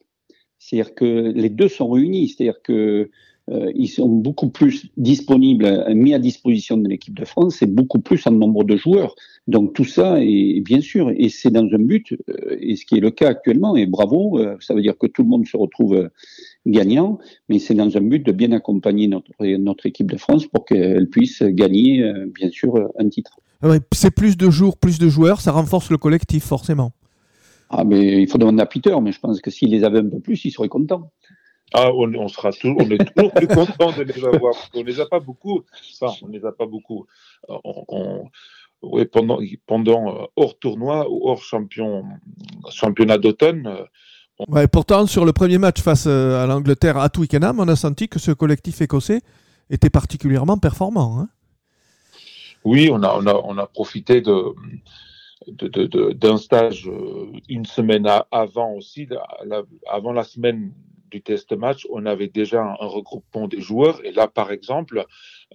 C'est-à-dire 0.59 0.95
que 0.95 1.33
les 1.35 1.49
deux 1.49 1.69
sont 1.69 1.89
réunis. 1.89 2.29
C'est-à-dire 2.29 2.61
que 2.63 3.11
euh, 3.51 3.71
ils 3.75 3.89
sont 3.89 4.09
beaucoup 4.09 4.49
plus 4.49 4.87
disponibles, 4.97 5.67
euh, 5.67 5.95
mis 5.95 6.15
à 6.15 6.19
disposition 6.19 6.79
de 6.79 6.89
l'équipe 6.89 7.19
de 7.19 7.27
France, 7.27 7.57
c'est 7.59 7.67
beaucoup 7.67 8.01
plus 8.01 8.27
en 8.27 8.31
nombre 8.31 8.65
de 8.65 8.77
joueurs. 8.77 9.15
Donc 9.49 9.75
tout 9.75 9.85
ça 9.85 10.17
est 10.23 10.63
bien 10.65 10.81
sûr, 10.81 11.13
et 11.15 11.29
c'est 11.29 11.51
dans 11.51 11.69
un 11.71 11.79
but, 11.79 12.15
euh, 12.31 12.57
et 12.59 12.77
ce 12.77 12.87
qui 12.87 12.97
est 12.97 13.01
le 13.01 13.11
cas 13.11 13.29
actuellement, 13.29 13.77
et 13.77 13.85
bravo, 13.85 14.41
ça 14.61 14.73
veut 14.73 14.81
dire 14.81 14.97
que 14.97 15.07
tout 15.07 15.23
le 15.23 15.29
monde 15.29 15.47
se 15.47 15.59
retrouve 15.59 16.09
gagnant, 16.65 17.19
mais 17.51 17.59
c'est 17.59 17.75
dans 17.75 17.95
un 17.95 18.01
but 18.01 18.25
de 18.25 18.33
bien 18.33 18.53
accompagner 18.53 19.09
notre, 19.09 19.31
notre 19.59 19.85
équipe 19.85 20.11
de 20.11 20.17
France 20.17 20.47
pour 20.47 20.65
qu'elle 20.65 21.11
puisse 21.11 21.43
gagner, 21.43 22.03
bien 22.35 22.49
sûr, 22.51 22.75
un 22.99 23.09
titre. 23.11 23.39
Ah 23.61 23.77
c'est 23.93 24.11
plus 24.11 24.39
de 24.39 24.49
jours, 24.49 24.79
plus 24.79 24.99
de 24.99 25.09
joueurs, 25.09 25.43
ça 25.43 25.53
renforce 25.53 25.91
le 25.91 25.99
collectif 25.99 26.45
forcément. 26.45 26.93
Ah 27.69 27.85
mais 27.85 28.23
il 28.23 28.29
faut 28.29 28.39
demander 28.39 28.63
à 28.63 28.67
Peter, 28.67 28.95
mais 29.03 29.13
je 29.13 29.21
pense 29.21 29.41
que 29.43 29.51
s'il 29.51 29.71
les 29.71 29.85
avait 29.85 29.99
un 29.99 30.09
peu 30.09 30.21
plus, 30.21 30.43
il 30.47 30.51
serait 30.51 30.69
content. 30.69 31.11
Ah, 31.77 31.91
on, 31.93 32.29
sera 32.29 32.51
on 32.65 32.89
est 32.89 33.15
toujours 33.15 33.33
plus 33.33 33.49
content 33.49 33.91
de 33.91 34.05
les 34.05 34.25
avoir. 34.25 34.55
On 34.75 34.85
les 34.85 35.01
a 35.01 35.07
pas 35.07 35.19
beaucoup. 35.19 35.65
Enfin, 36.01 36.15
on 36.23 36.29
les 36.29 36.45
a 36.45 36.53
pas 36.53 36.67
beaucoup. 36.67 37.07
On, 37.49 38.31
oui, 38.83 39.07
pendant, 39.07 39.39
pendant 39.67 40.15
euh, 40.15 40.27
hors 40.37 40.57
tournoi 40.59 41.11
ou 41.11 41.29
hors 41.29 41.43
champion, 41.43 42.05
championnat 42.71 43.19
d'automne. 43.19 43.67
Euh, 43.67 43.85
ouais, 44.49 44.69
pourtant, 44.69 45.07
sur 45.09 45.25
le 45.25 45.33
premier 45.33 45.59
match 45.59 45.81
face 45.81 46.07
euh, 46.07 46.45
à 46.45 46.47
l'Angleterre 46.47 46.97
à 46.97 47.09
Twickenham, 47.09 47.59
on 47.59 47.67
a 47.67 47.75
senti 47.75 48.09
que 48.09 48.21
ce 48.21 48.31
collectif 48.31 48.81
écossais 48.81 49.23
était 49.69 49.91
particulièrement 49.91 50.59
performant. 50.59 51.19
Hein. 51.19 51.29
oui, 52.65 52.89
on 52.93 53.03
a, 53.03 53.17
on, 53.17 53.27
a, 53.27 53.35
on 53.35 53.59
a 53.59 53.67
profité 53.67 54.21
de, 54.21 54.55
d'un 56.13 56.37
stage 56.37 56.89
une 57.49 57.67
semaine 57.67 58.07
avant 58.31 58.75
aussi, 58.75 59.09
avant 59.89 60.13
la 60.13 60.23
semaine 60.23 60.73
du 61.15 61.23
test 61.23 61.53
match, 61.53 61.87
on 61.91 62.07
avait 62.07 62.27
déjà 62.27 62.61
un, 62.65 62.87
regroupement 62.87 63.47
des 63.47 63.61
joueurs. 63.61 64.05
Et 64.05 64.11
là, 64.11 64.27
par 64.27 64.51
exemple, 64.51 65.07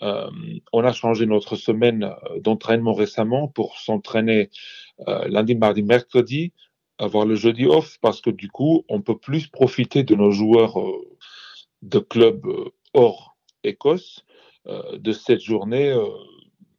euh, 0.02 0.30
on 0.72 0.86
a 0.86 0.94
changé 0.94 1.26
notre 1.26 1.58
semaine 1.58 2.04
euh, 2.06 2.40
d'entraînement 2.40 2.94
récemment 2.94 3.50
pour 3.50 3.78
s'entraîner 3.78 4.50
euh, 5.10 5.28
lundi, 5.28 5.56
mardi, 5.56 5.84
mercredi, 5.84 6.54
avoir 6.98 7.26
le 7.26 7.36
jeudi 7.36 7.66
off, 7.66 7.98
parce 8.02 8.22
que 8.22 8.30
du 8.30 8.48
coup, 8.48 8.86
on 8.88 9.02
peut 9.02 9.18
plus 9.18 9.48
profiter 9.48 10.04
de 10.04 10.16
nos 10.16 10.32
joueurs 10.32 10.76
de 11.82 12.00
club 12.00 12.48
hors 12.94 13.36
Écosse 13.64 14.26
de 14.94 15.12
cette 15.12 15.42
journée 15.42 15.94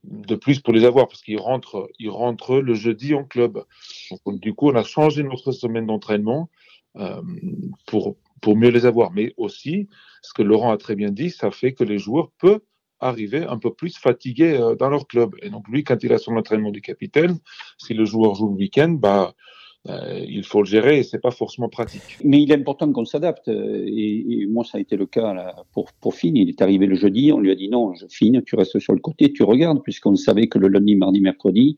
de 0.05 0.35
plus 0.35 0.61
pour 0.61 0.73
les 0.73 0.85
avoir 0.85 1.09
parce 1.09 1.23
qu'ils 1.23 1.41
rentrent, 1.41 1.91
ils 1.99 2.11
rentrent 2.11 2.59
le 2.59 2.75
jeudi 2.75 3.15
en 3.15 3.25
club. 3.25 3.65
Donc, 4.27 4.41
du 4.41 4.55
coup, 4.55 4.71
on 4.71 4.75
a 4.75 4.85
changé 4.85 5.23
notre 5.23 5.53
semaine 5.53 5.87
d'entraînement 5.87 6.51
pour 7.87 8.17
pour 8.41 8.57
mieux 8.57 8.71
les 8.71 8.87
avoir. 8.87 9.13
Mais 9.13 9.33
aussi, 9.37 9.89
ce 10.23 10.33
que 10.33 10.43
Laurent 10.43 10.73
a 10.73 10.77
très 10.77 10.95
bien 10.95 11.11
dit, 11.11 11.31
ça 11.31 11.51
fait 11.51 11.73
que 11.73 11.85
les 11.85 11.99
joueurs 11.99 12.31
peuvent 12.39 12.61
arriver 13.01 13.45
un 13.45 13.59
peu 13.59 13.73
plus 13.73 13.97
fatigués 13.97 14.59
euh, 14.61 14.75
dans 14.75 14.91
leur 14.91 15.07
club. 15.07 15.35
Et 15.43 15.51
donc 15.51 15.67
lui, 15.69 15.85
quand 15.85 16.03
il 16.03 16.13
a 16.13 16.19
son 16.19 16.37
entraînement 16.37 16.71
du 16.71 16.81
capitaine, 16.81 17.39
si 17.79 17.95
le 17.95 18.05
joueur 18.05 18.35
joue 18.35 18.49
le 18.49 18.55
week-end, 18.55 18.91
bah, 18.91 19.35
euh, 19.89 20.23
il 20.29 20.45
faut 20.45 20.61
le 20.63 20.67
gérer 20.67 20.99
et 20.99 21.03
c'est 21.03 21.21
pas 21.21 21.31
forcément 21.31 21.71
pratique. 21.71 22.19
Mais 22.23 22.43
il 22.43 22.53
est 22.53 22.55
important 22.55 22.93
qu'on 22.93 23.07
s'adapte. 23.07 23.49
Euh, 23.49 23.85
et, 23.87 24.47
moi, 24.47 24.65
ça 24.65 24.79
a 24.79 24.81
été 24.81 24.97
le 24.97 25.07
cas 25.07 25.55
pour, 25.73 25.93
pour 25.93 26.15
Finn. 26.15 26.37
Il 26.37 26.49
est 26.51 26.61
arrivé 26.61 26.87
le 26.87 26.95
jeudi, 26.95 27.33
on 27.33 27.41
lui 27.41 27.51
a 27.51 27.55
dit 27.55 27.69
non, 27.69 27.95
Finn, 28.11 28.43
tu 28.43 28.57
restes 28.57 28.79
sur 28.79 28.93
le 28.93 29.01
côté, 29.01 29.33
tu 29.33 29.43
regardes, 29.43 29.83
puisqu'on 29.83 30.17
savait 30.17 30.49
que 30.49 30.59
le 30.59 30.69
lundi, 30.69 30.97
mardi, 30.97 31.21
mercredi, 31.21 31.77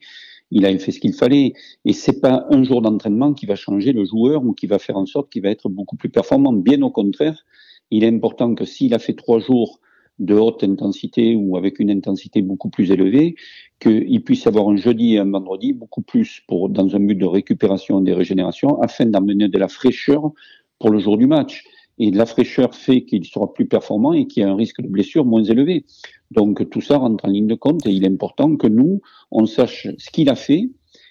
il 0.53 0.65
a 0.65 0.77
fait 0.77 0.91
ce 0.91 0.99
qu'il 0.99 1.13
fallait. 1.13 1.53
Et 1.83 1.93
c'est 1.93 2.21
pas 2.21 2.45
un 2.49 2.63
jour 2.63 2.81
d'entraînement 2.81 3.33
qui 3.33 3.45
va 3.45 3.55
changer 3.55 3.91
le 3.91 4.05
joueur 4.05 4.45
ou 4.45 4.53
qui 4.53 4.67
va 4.67 4.79
faire 4.79 4.97
en 4.97 5.05
sorte 5.05 5.31
qu'il 5.31 5.41
va 5.41 5.49
être 5.49 5.67
beaucoup 5.67 5.97
plus 5.97 6.09
performant. 6.09 6.53
Bien 6.53 6.81
au 6.83 6.91
contraire, 6.91 7.43
il 7.91 8.03
est 8.03 8.07
important 8.07 8.53
que 8.55 8.63
s'il 8.63 8.93
a 8.93 8.99
fait 8.99 9.13
trois 9.13 9.39
jours 9.39 9.79
de 10.19 10.35
haute 10.35 10.63
intensité 10.63 11.35
ou 11.35 11.57
avec 11.57 11.79
une 11.79 11.89
intensité 11.89 12.43
beaucoup 12.43 12.69
plus 12.69 12.91
élevée, 12.91 13.35
qu'il 13.79 14.23
puisse 14.23 14.45
avoir 14.45 14.69
un 14.69 14.75
jeudi 14.75 15.15
et 15.15 15.19
un 15.19 15.31
vendredi 15.31 15.73
beaucoup 15.73 16.03
plus 16.03 16.43
pour, 16.47 16.69
dans 16.69 16.95
un 16.95 16.99
but 16.99 17.15
de 17.15 17.25
récupération 17.25 17.99
et 17.99 18.03
de 18.03 18.13
régénération 18.13 18.79
afin 18.81 19.07
d'amener 19.07 19.49
de 19.49 19.57
la 19.57 19.67
fraîcheur 19.67 20.31
pour 20.77 20.91
le 20.91 20.99
jour 20.99 21.17
du 21.17 21.25
match. 21.25 21.63
Et 21.99 22.11
la 22.11 22.25
fraîcheur 22.25 22.73
fait 22.73 23.03
qu'il 23.03 23.25
sera 23.25 23.53
plus 23.53 23.67
performant 23.67 24.13
et 24.13 24.27
qu'il 24.27 24.41
y 24.41 24.45
a 24.45 24.49
un 24.49 24.55
risque 24.55 24.81
de 24.81 24.87
blessure 24.87 25.25
moins 25.25 25.43
élevé. 25.43 25.85
Donc 26.31 26.69
tout 26.69 26.81
ça 26.81 26.97
rentre 26.97 27.25
en 27.25 27.29
ligne 27.29 27.47
de 27.47 27.55
compte 27.55 27.85
et 27.85 27.91
il 27.91 28.03
est 28.03 28.07
important 28.07 28.55
que 28.55 28.67
nous, 28.67 29.01
on 29.31 29.45
sache 29.45 29.87
ce 29.97 30.09
qu'il 30.09 30.29
a 30.29 30.35
fait 30.35 30.69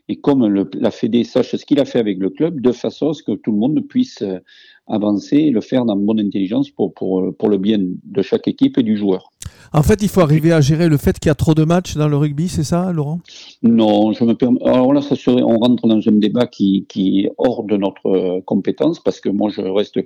et 0.08 0.16
comme 0.16 0.46
le, 0.46 0.68
la 0.74 0.90
Fédé 0.90 1.24
sache 1.24 1.54
ce 1.54 1.64
qu'il 1.64 1.80
a 1.80 1.84
fait 1.84 1.98
avec 1.98 2.18
le 2.18 2.30
club, 2.30 2.60
de 2.60 2.72
façon 2.72 3.10
à 3.10 3.14
ce 3.14 3.22
que 3.22 3.32
tout 3.32 3.52
le 3.52 3.58
monde 3.58 3.80
puisse 3.88 4.22
euh, 4.22 4.38
avancer 4.88 5.36
et 5.36 5.50
le 5.50 5.60
faire 5.60 5.84
dans 5.84 5.96
bonne 5.96 6.20
intelligence 6.20 6.70
pour, 6.70 6.92
pour, 6.92 7.34
pour 7.36 7.48
le 7.48 7.58
bien 7.58 7.78
de 7.80 8.22
chaque 8.22 8.48
équipe 8.48 8.78
et 8.78 8.82
du 8.82 8.96
joueur. 8.96 9.30
En 9.72 9.82
fait, 9.82 10.02
il 10.02 10.08
faut 10.08 10.20
arriver 10.20 10.52
à 10.52 10.60
gérer 10.60 10.88
le 10.88 10.98
fait 10.98 11.18
qu'il 11.18 11.30
y 11.30 11.32
a 11.32 11.34
trop 11.34 11.54
de 11.54 11.64
matchs 11.64 11.96
dans 11.96 12.08
le 12.08 12.16
rugby, 12.16 12.48
c'est 12.48 12.64
ça, 12.64 12.92
Laurent? 12.92 13.20
Non, 13.62 14.12
je 14.12 14.24
me 14.24 14.34
permets. 14.34 14.62
Alors 14.64 14.92
là, 14.92 15.00
ça 15.00 15.16
serait, 15.16 15.42
on 15.42 15.58
rentre 15.58 15.86
dans 15.86 15.96
un 15.96 16.12
débat 16.12 16.46
qui, 16.46 16.84
qui 16.88 17.20
est 17.20 17.32
hors 17.38 17.64
de 17.64 17.76
notre 17.76 18.06
euh, 18.06 18.40
compétence 18.44 19.00
parce 19.00 19.20
que 19.20 19.30
moi, 19.30 19.50
je 19.50 19.62
reste 19.62 19.98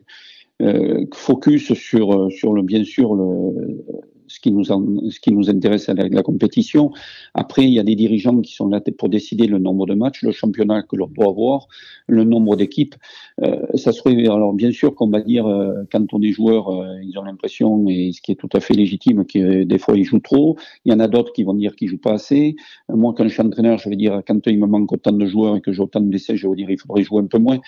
focus 1.15 1.75
sur, 1.75 2.13
euh, 2.13 2.31
sur 2.31 2.53
le, 2.53 2.63
bien 2.63 2.85
sûr, 2.85 3.15
le, 3.15 3.85
ce 4.29 4.41
qui 4.41 4.53
nous, 4.53 4.65
ce 4.65 5.21
qui 5.21 5.33
nous 5.33 5.51
intéresse 5.51 5.89
à 5.89 5.95
la, 5.95 6.23
compétition. 6.23 6.91
Après, 7.35 7.65
il 7.65 7.73
y 7.73 7.79
a 7.79 7.83
des 7.83 7.95
dirigeants 7.95 8.41
qui 8.41 8.53
sont 8.53 8.69
là 8.69 8.81
pour 8.99 9.09
décider 9.09 9.47
le 9.47 9.59
nombre 9.59 9.87
de 9.87 9.95
matchs, 9.95 10.23
le 10.23 10.33
championnat 10.33 10.83
que 10.83 10.97
l'on 10.97 11.07
doit 11.09 11.29
avoir, 11.29 11.69
le 12.09 12.25
nombre 12.25 12.57
d'équipes. 12.57 12.95
Euh, 13.43 13.67
ça 13.75 13.93
serait, 13.93 14.27
alors 14.27 14.53
bien 14.53 14.73
sûr 14.73 14.95
qu'on 14.95 15.09
va 15.09 15.21
dire, 15.21 15.47
euh, 15.47 15.85
quand 15.91 16.13
on 16.13 16.23
est 16.23 16.33
joueur, 16.33 16.69
euh, 16.69 17.01
ils 17.03 17.19
ont 17.19 17.23
l'impression, 17.23 17.87
et 17.89 18.13
ce 18.13 18.21
qui 18.21 18.33
est 18.33 18.37
tout 18.37 18.49
à 18.53 18.61
fait 18.61 18.75
légitime, 18.75 19.25
que 19.25 19.65
des 19.65 19.79
fois 19.79 19.97
ils 19.97 20.05
jouent 20.05 20.21
trop. 20.21 20.57
Il 20.85 20.93
y 20.93 20.95
en 20.95 21.01
a 21.01 21.09
d'autres 21.09 21.33
qui 21.33 21.43
vont 21.43 21.55
dire 21.55 21.77
qu'ils 21.77 21.89
jouent 21.89 21.99
pas 21.99 22.13
assez. 22.13 22.57
moi, 22.89 23.15
quand 23.17 23.25
je 23.25 23.29
suis 23.29 23.43
entraîneur, 23.43 23.79
je 23.79 23.89
vais 23.89 23.97
dire, 23.97 24.23
quand 24.27 24.47
il 24.47 24.59
me 24.59 24.67
manque 24.67 24.93
autant 24.93 25.13
de 25.13 25.27
joueurs 25.27 25.57
et 25.57 25.61
que 25.61 25.73
j'ai 25.73 25.83
autant 25.83 26.01
de 26.01 26.07
blessés, 26.07 26.37
je 26.37 26.49
vais 26.49 26.57
dire, 26.57 26.71
il 26.71 26.79
faudrait 26.79 27.03
jouer 27.03 27.23
un 27.23 27.27
peu 27.27 27.39
moins. 27.39 27.59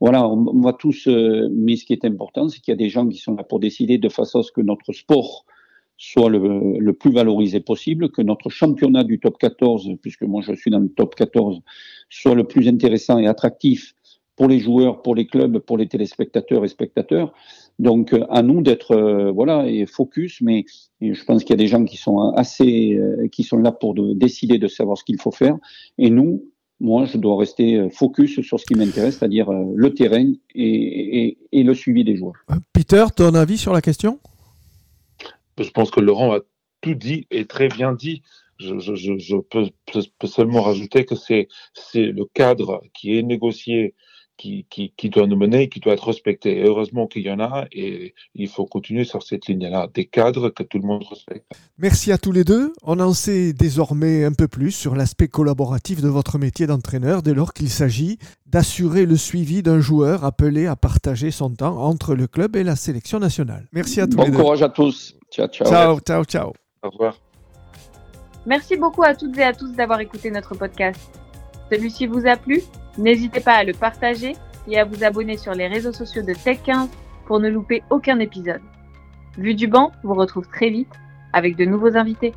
Voilà, 0.00 0.28
on, 0.28 0.46
on 0.48 0.60
va 0.60 0.72
tous, 0.72 1.08
mais 1.08 1.76
ce 1.76 1.84
qui 1.84 1.92
est 1.92 2.04
important, 2.04 2.48
c'est 2.48 2.60
qu'il 2.60 2.72
y 2.72 2.76
a 2.76 2.76
des 2.76 2.88
gens 2.88 3.06
qui 3.06 3.18
sont 3.18 3.34
là 3.34 3.44
pour 3.44 3.60
décider 3.60 3.98
de 3.98 4.08
façon 4.08 4.40
à 4.40 4.42
ce 4.42 4.52
que 4.52 4.60
notre 4.60 4.92
sport 4.92 5.44
soit 5.98 6.30
le, 6.30 6.92
plus 6.92 7.10
valorisé 7.10 7.58
possible, 7.60 8.10
que 8.10 8.22
notre 8.22 8.48
championnat 8.48 9.02
du 9.02 9.18
top 9.18 9.36
14, 9.36 9.90
puisque 10.00 10.22
moi 10.22 10.40
je 10.42 10.54
suis 10.54 10.70
dans 10.70 10.78
le 10.78 10.88
top 10.88 11.16
14, 11.16 11.60
soit 12.08 12.36
le 12.36 12.44
plus 12.44 12.68
intéressant 12.68 13.18
et 13.18 13.26
attractif 13.26 13.94
pour 14.36 14.46
les 14.46 14.60
joueurs, 14.60 15.02
pour 15.02 15.16
les 15.16 15.26
clubs, 15.26 15.58
pour 15.58 15.76
les 15.76 15.88
téléspectateurs 15.88 16.64
et 16.64 16.68
spectateurs. 16.68 17.34
Donc 17.80 18.14
à 18.30 18.42
nous 18.42 18.62
d'être 18.62 18.92
euh, 18.92 19.32
voilà 19.32 19.66
et 19.66 19.86
focus, 19.86 20.40
mais 20.40 20.64
je 21.00 21.24
pense 21.24 21.42
qu'il 21.42 21.50
y 21.50 21.54
a 21.54 21.56
des 21.56 21.66
gens 21.66 21.84
qui 21.84 21.96
sont 21.96 22.30
assez, 22.30 22.94
euh, 22.94 23.26
qui 23.28 23.42
sont 23.42 23.58
là 23.58 23.72
pour 23.72 23.94
de, 23.94 24.14
décider 24.14 24.58
de 24.58 24.68
savoir 24.68 24.96
ce 24.96 25.02
qu'il 25.02 25.20
faut 25.20 25.32
faire, 25.32 25.56
et 25.98 26.10
nous, 26.10 26.44
moi, 26.80 27.06
je 27.06 27.18
dois 27.18 27.36
rester 27.36 27.74
euh, 27.74 27.88
focus 27.90 28.40
sur 28.40 28.60
ce 28.60 28.64
qui 28.64 28.76
m'intéresse, 28.76 29.18
c'est-à-dire 29.18 29.50
le 29.50 29.94
terrain 29.94 30.30
et, 30.54 31.38
et 31.50 31.62
le 31.64 31.74
suivi 31.74 32.04
des 32.04 32.14
joueurs. 32.14 32.34
Peter, 32.72 33.04
ton 33.16 33.34
avis 33.34 33.58
sur 33.58 33.72
la 33.72 33.80
question? 33.80 34.20
Je 35.62 35.70
pense 35.70 35.90
que 35.90 36.00
Laurent 36.00 36.34
a 36.34 36.40
tout 36.80 36.94
dit 36.94 37.26
et 37.30 37.46
très 37.46 37.68
bien 37.68 37.92
dit. 37.92 38.22
Je, 38.58 39.36
peux, 39.40 40.26
seulement 40.26 40.62
rajouter 40.62 41.04
que 41.04 41.14
c'est 41.14 41.48
le 41.94 42.24
cadre 42.24 42.82
qui 42.92 43.16
est 43.16 43.22
négocié 43.22 43.94
qui, 44.38 45.10
doit 45.10 45.26
nous 45.26 45.36
mener, 45.36 45.68
qui 45.68 45.80
doit 45.80 45.92
être 45.92 46.06
respecté. 46.06 46.62
heureusement 46.62 47.06
qu'il 47.06 47.22
y 47.22 47.30
en 47.30 47.40
a 47.40 47.66
et 47.72 48.14
il 48.34 48.48
faut 48.48 48.64
continuer 48.64 49.04
sur 49.04 49.22
cette 49.22 49.46
ligne-là, 49.46 49.88
des 49.92 50.06
cadres 50.06 50.48
que 50.48 50.62
tout 50.62 50.78
le 50.78 50.86
monde 50.86 51.04
respecte. 51.10 51.50
Merci 51.76 52.12
à 52.12 52.18
tous 52.18 52.32
les 52.32 52.44
deux. 52.44 52.72
On 52.82 53.00
en 53.00 53.12
sait 53.12 53.52
désormais 53.52 54.24
un 54.24 54.32
peu 54.32 54.48
plus 54.48 54.70
sur 54.70 54.94
l'aspect 54.94 55.28
collaboratif 55.28 56.00
de 56.00 56.08
votre 56.08 56.38
métier 56.38 56.66
d'entraîneur 56.66 57.22
dès 57.22 57.34
lors 57.34 57.52
qu'il 57.52 57.68
s'agit 57.68 58.18
d'assurer 58.46 59.04
le 59.04 59.16
suivi 59.16 59.62
d'un 59.62 59.80
joueur 59.80 60.24
appelé 60.24 60.66
à 60.66 60.76
partager 60.76 61.30
son 61.30 61.50
temps 61.50 61.78
entre 61.82 62.14
le 62.14 62.26
club 62.26 62.56
et 62.56 62.64
la 62.64 62.76
sélection 62.76 63.18
nationale. 63.18 63.68
Merci 63.72 64.00
à 64.00 64.06
tous 64.06 64.18
les 64.18 64.26
deux. 64.26 64.36
Bon 64.36 64.44
courage 64.44 64.62
à 64.62 64.68
tous. 64.68 65.16
Ciao, 65.30 65.48
ciao. 65.48 65.68
Ciao, 65.68 66.00
ciao, 66.00 66.24
ciao. 66.24 66.52
Au 66.82 66.90
revoir. 66.90 67.18
Merci 68.46 68.76
beaucoup 68.76 69.02
à 69.02 69.14
toutes 69.14 69.36
et 69.36 69.42
à 69.42 69.52
tous 69.52 69.72
d'avoir 69.72 70.00
écouté 70.00 70.30
notre 70.30 70.54
podcast. 70.54 71.27
Celui-ci 71.70 72.06
vous 72.06 72.26
a 72.26 72.36
plu? 72.36 72.62
N'hésitez 72.96 73.40
pas 73.40 73.54
à 73.54 73.64
le 73.64 73.72
partager 73.72 74.34
et 74.66 74.78
à 74.78 74.84
vous 74.84 75.04
abonner 75.04 75.36
sur 75.36 75.52
les 75.52 75.66
réseaux 75.66 75.92
sociaux 75.92 76.22
de 76.22 76.32
Tech15 76.32 76.88
pour 77.26 77.40
ne 77.40 77.48
louper 77.48 77.82
aucun 77.90 78.18
épisode. 78.18 78.62
Vue 79.36 79.54
du 79.54 79.68
banc 79.68 79.92
vous 80.02 80.14
retrouve 80.14 80.48
très 80.48 80.70
vite 80.70 80.92
avec 81.32 81.56
de 81.56 81.64
nouveaux 81.64 81.96
invités. 81.96 82.32